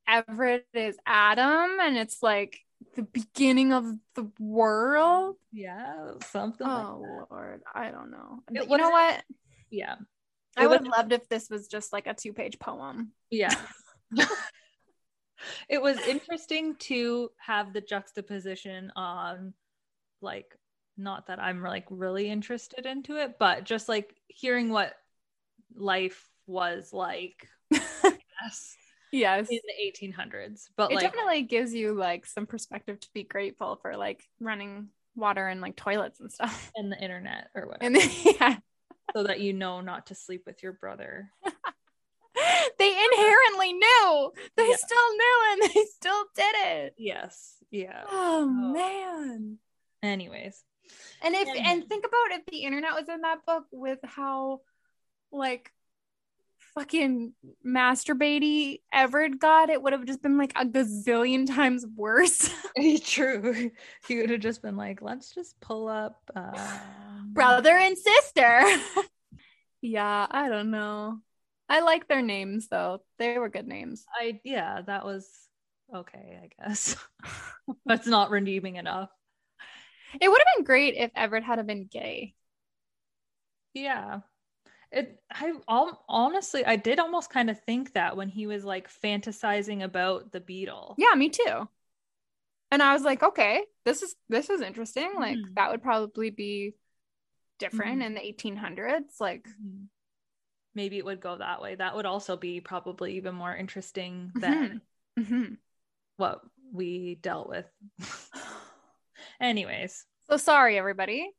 [0.08, 2.60] Everett is Adam and it's like
[2.96, 3.86] the beginning of
[4.16, 5.36] the world.
[5.52, 6.66] yeah, something.
[6.66, 7.36] like Oh that.
[7.36, 8.40] lord, I don't know.
[8.50, 9.24] It But you know what?
[9.70, 9.96] Yeah,
[10.58, 13.12] I would have loved if this was just like a two-page poem.
[13.30, 13.54] yeah.
[15.70, 19.54] it was interesting to have the juxtaposition on
[20.22, 20.56] like
[20.98, 24.94] not that I'm like really interested into it, but just like hearing what
[25.76, 28.76] life was like yes,
[29.12, 29.50] Yes.
[29.50, 30.64] in the 1800s.
[30.78, 34.90] But It like definitely gives you like some perspective to be grateful for like running
[35.16, 36.72] water and like toilets and stuff.
[36.76, 38.58] And the internet or whatever, And yeah,
[39.16, 41.32] so that you know not to sleep with your brother.
[42.78, 44.32] they inherently knew.
[44.56, 44.76] They Yeah.
[44.78, 46.94] still knew and they still did it.
[46.98, 47.56] Yes.
[47.72, 48.04] Yeah.
[48.10, 48.46] Oh, Oh.
[48.74, 49.58] man.
[50.02, 50.64] Anyways.
[51.22, 51.72] And if Yeah.
[51.72, 54.62] and think about if the internet was in that book with how
[55.32, 55.72] like
[56.76, 57.34] fucking
[57.66, 62.50] masturbatey Everett got, it would have just been like a gazillion times worse.
[63.04, 63.72] True.
[64.08, 68.64] He would have just been like, let's just pull up um, Brother and sister.
[69.82, 71.20] yeah, I don't know.
[71.68, 73.02] I like their names though.
[73.20, 74.06] They were good names.
[74.20, 75.30] I yeah, that was
[75.94, 76.96] okay, I guess.
[77.86, 79.10] That's not redeeming enough.
[80.20, 82.34] It would have been great if Everett had have been gay.
[83.76, 84.22] Yeah.
[84.92, 88.90] It I all honestly I did almost kind of think that when he was like
[88.90, 90.96] fantasizing about the beetle.
[90.98, 91.68] Yeah, me too.
[92.72, 95.12] And I was like, okay, this is this is interesting.
[95.16, 95.56] Like Mhm.
[95.56, 96.76] that would probably be
[97.58, 98.06] different Mhm.
[98.06, 99.20] in the 1800s.
[99.20, 99.90] Like, Mhm.
[100.76, 101.76] Maybe it would go that way.
[101.76, 104.82] That would also be probably even more interesting than
[105.18, 105.58] mhm.
[106.18, 107.66] what we dealt with.
[109.42, 111.32] Anyways, so sorry, everybody.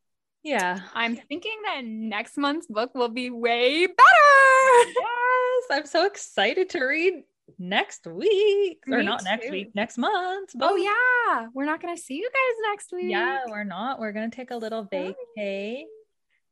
[0.43, 0.81] Yeah.
[0.95, 3.97] I'm thinking that next month's book will be way better.
[5.01, 7.25] Yes, I'm so excited to read
[7.59, 8.79] next week.
[8.91, 10.51] or Me not next week, next month.
[10.61, 13.11] Oh yeah, we're not gonna see you guys next week.
[13.11, 13.99] Yeah, we're not.
[14.01, 15.85] We're gonna take a little vacay.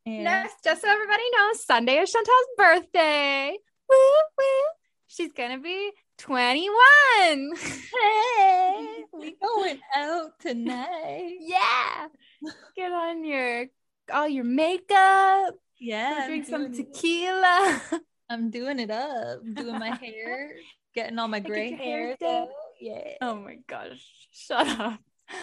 [0.07, 3.57] And Next, just so everybody knows, Sunday is Chantal's birthday.
[3.89, 3.97] Woo
[4.39, 4.45] woo.
[5.07, 7.53] She's gonna be 21.
[7.57, 11.37] hey, we going out tonight.
[11.41, 12.07] yeah.
[12.77, 13.67] Get on your
[14.13, 15.55] all your makeup.
[15.81, 17.83] Yeah, drink some doing it- tequila.
[18.31, 19.41] I'm doing it up.
[19.55, 20.51] doing my hair,
[20.95, 22.49] getting all my gray hair hairs
[22.81, 23.15] Yeah.
[23.23, 24.05] Oh my gosh.
[24.33, 25.01] Shut up.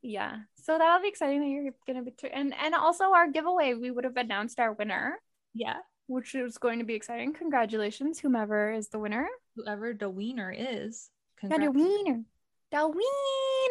[0.00, 0.36] Yeah.
[0.54, 3.90] So that'll be exciting that you're gonna be tr- and and also our giveaway, we
[3.90, 5.18] would have announced our winner,
[5.54, 5.78] Yeah.
[6.06, 7.34] which is going to be exciting.
[7.34, 9.26] Congratulations, whomever is the winner.
[9.56, 11.10] Whoever the wiener is.
[11.38, 11.76] A congratulations.
[12.06, 12.22] wiener.
[12.70, 12.88] The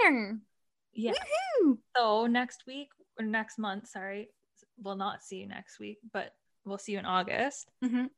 [0.04, 0.40] wiener.
[0.94, 1.14] Yeah.
[1.64, 1.78] Woohoo.
[1.96, 2.90] So next week
[3.20, 4.30] or next month, sorry,
[4.82, 6.34] we'll not see you next week, but
[6.66, 7.70] we'll see you in August.
[7.84, 8.10] Mhm.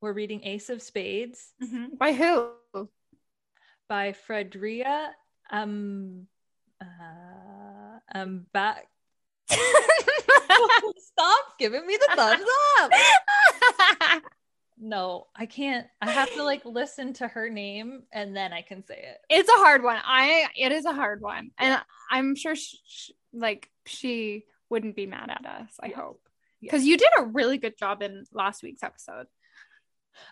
[0.00, 1.98] We're reading Ace of Spades Mhm.
[1.98, 2.50] By who?
[3.88, 5.10] by Fredria
[5.50, 6.26] um
[6.80, 8.86] uh um back
[9.50, 12.44] stop giving me the thumbs
[12.80, 14.22] up
[14.78, 18.82] no i can't i have to like listen to her name and then i can
[18.86, 19.98] say it it's a hard one.
[20.02, 21.78] I it is a hard one, and
[22.10, 25.70] I'm sure sh- sh- like she wouldn't be mad at us.
[25.80, 26.20] I hope
[26.60, 29.26] because you did a really good job in last week's episode.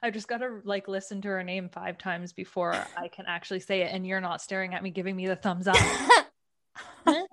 [0.03, 3.81] i just gotta like listen to her name five times before i can actually say
[3.83, 5.77] it and you're not staring at me giving me the thumbs up
[7.07, 7.27] you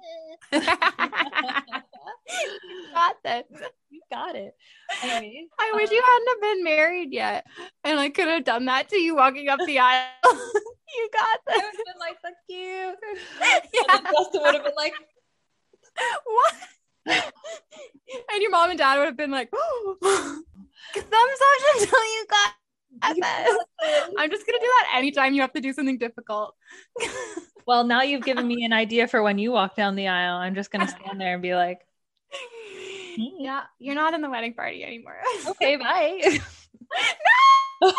[2.93, 3.43] got this.
[3.89, 4.55] you got it
[5.03, 7.45] Anyways, I wish uh, you hadn't have been married yet,
[7.84, 10.05] and I could have done that to you walking up the aisle.
[10.95, 11.63] You got I this.
[11.63, 12.95] would have been like, fuck you.
[13.74, 13.99] Yeah.
[14.09, 14.93] Justin would have been like,
[17.05, 17.33] What?
[18.33, 20.43] and your mom and dad would have been like, thumbs
[20.95, 22.53] up until you got
[23.15, 23.57] this.
[24.17, 26.55] I'm just gonna do that anytime you have to do something difficult.
[27.65, 30.37] well, now you've given me an idea for when you walk down the aisle.
[30.37, 31.79] I'm just gonna stand there and be like,
[33.17, 35.17] yeah, you're not in the wedding party anymore.
[35.47, 36.19] okay, bye.
[36.21, 36.29] no,
[37.81, 37.95] you're not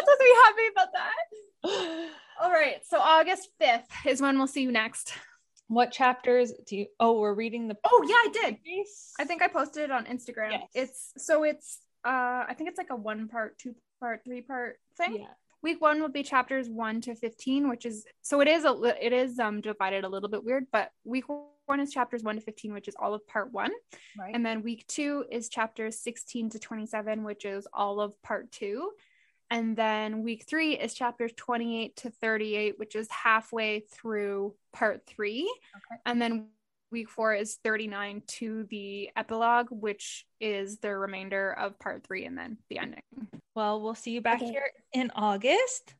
[0.00, 2.10] supposed to be happy about that.
[2.40, 5.12] All right, so August 5th is when we'll see you next.
[5.68, 6.86] What chapters do you?
[6.98, 7.76] Oh, we're reading the.
[7.84, 8.62] Oh yeah, I did.
[8.64, 9.12] piece?
[9.18, 10.50] I think I posted it on Instagram.
[10.52, 10.68] Yes.
[10.74, 14.78] It's so it's uh I think it's like a one part, two part, three part
[14.96, 15.16] thing.
[15.20, 15.26] Yeah.
[15.60, 19.12] Week one will be chapters one to fifteen, which is so it is a it
[19.12, 21.24] is um divided a little bit weird, but week
[21.66, 23.72] one is chapters one to fifteen, which is all of part one,
[24.18, 24.34] Right.
[24.34, 28.50] and then week two is chapters sixteen to twenty seven, which is all of part
[28.52, 28.92] two,
[29.50, 34.54] and then week three is chapters twenty eight to thirty eight, which is halfway through
[34.72, 35.42] part three,
[35.76, 36.00] Okay.
[36.06, 36.48] and then
[36.90, 42.38] week four is 39 to the epilogue which is the remainder of part three and
[42.38, 43.02] then the ending
[43.54, 44.50] well, we'll see you back Okay.
[44.52, 45.94] here in August.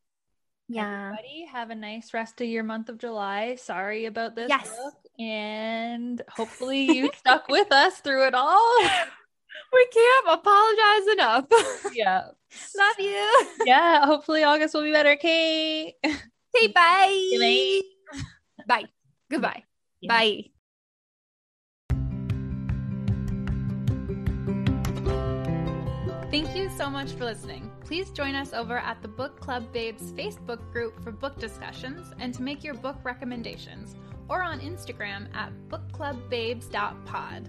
[0.66, 3.56] yeah Everybody, have a nice rest of your month of July.
[3.56, 4.74] Sorry about this Yes.
[4.76, 8.74] book, and hopefully you stuck with us through it all.
[9.72, 11.46] we can't apologize enough
[11.94, 12.22] yeah,
[12.76, 14.04] love you yeah.
[14.06, 15.10] Hopefully August will be better.
[15.12, 15.94] Okay.
[16.56, 17.80] say bye Bye.
[18.66, 18.84] bye
[19.30, 19.62] goodbye
[20.00, 20.08] Yeah.
[20.08, 20.44] bye
[26.30, 27.70] Thank you so much for listening.
[27.84, 32.34] Please join us over at the Book Club Babes Facebook group for book discussions and
[32.34, 33.96] to make your book recommendations,
[34.28, 37.48] or on Instagram at bookclubbabes.pod.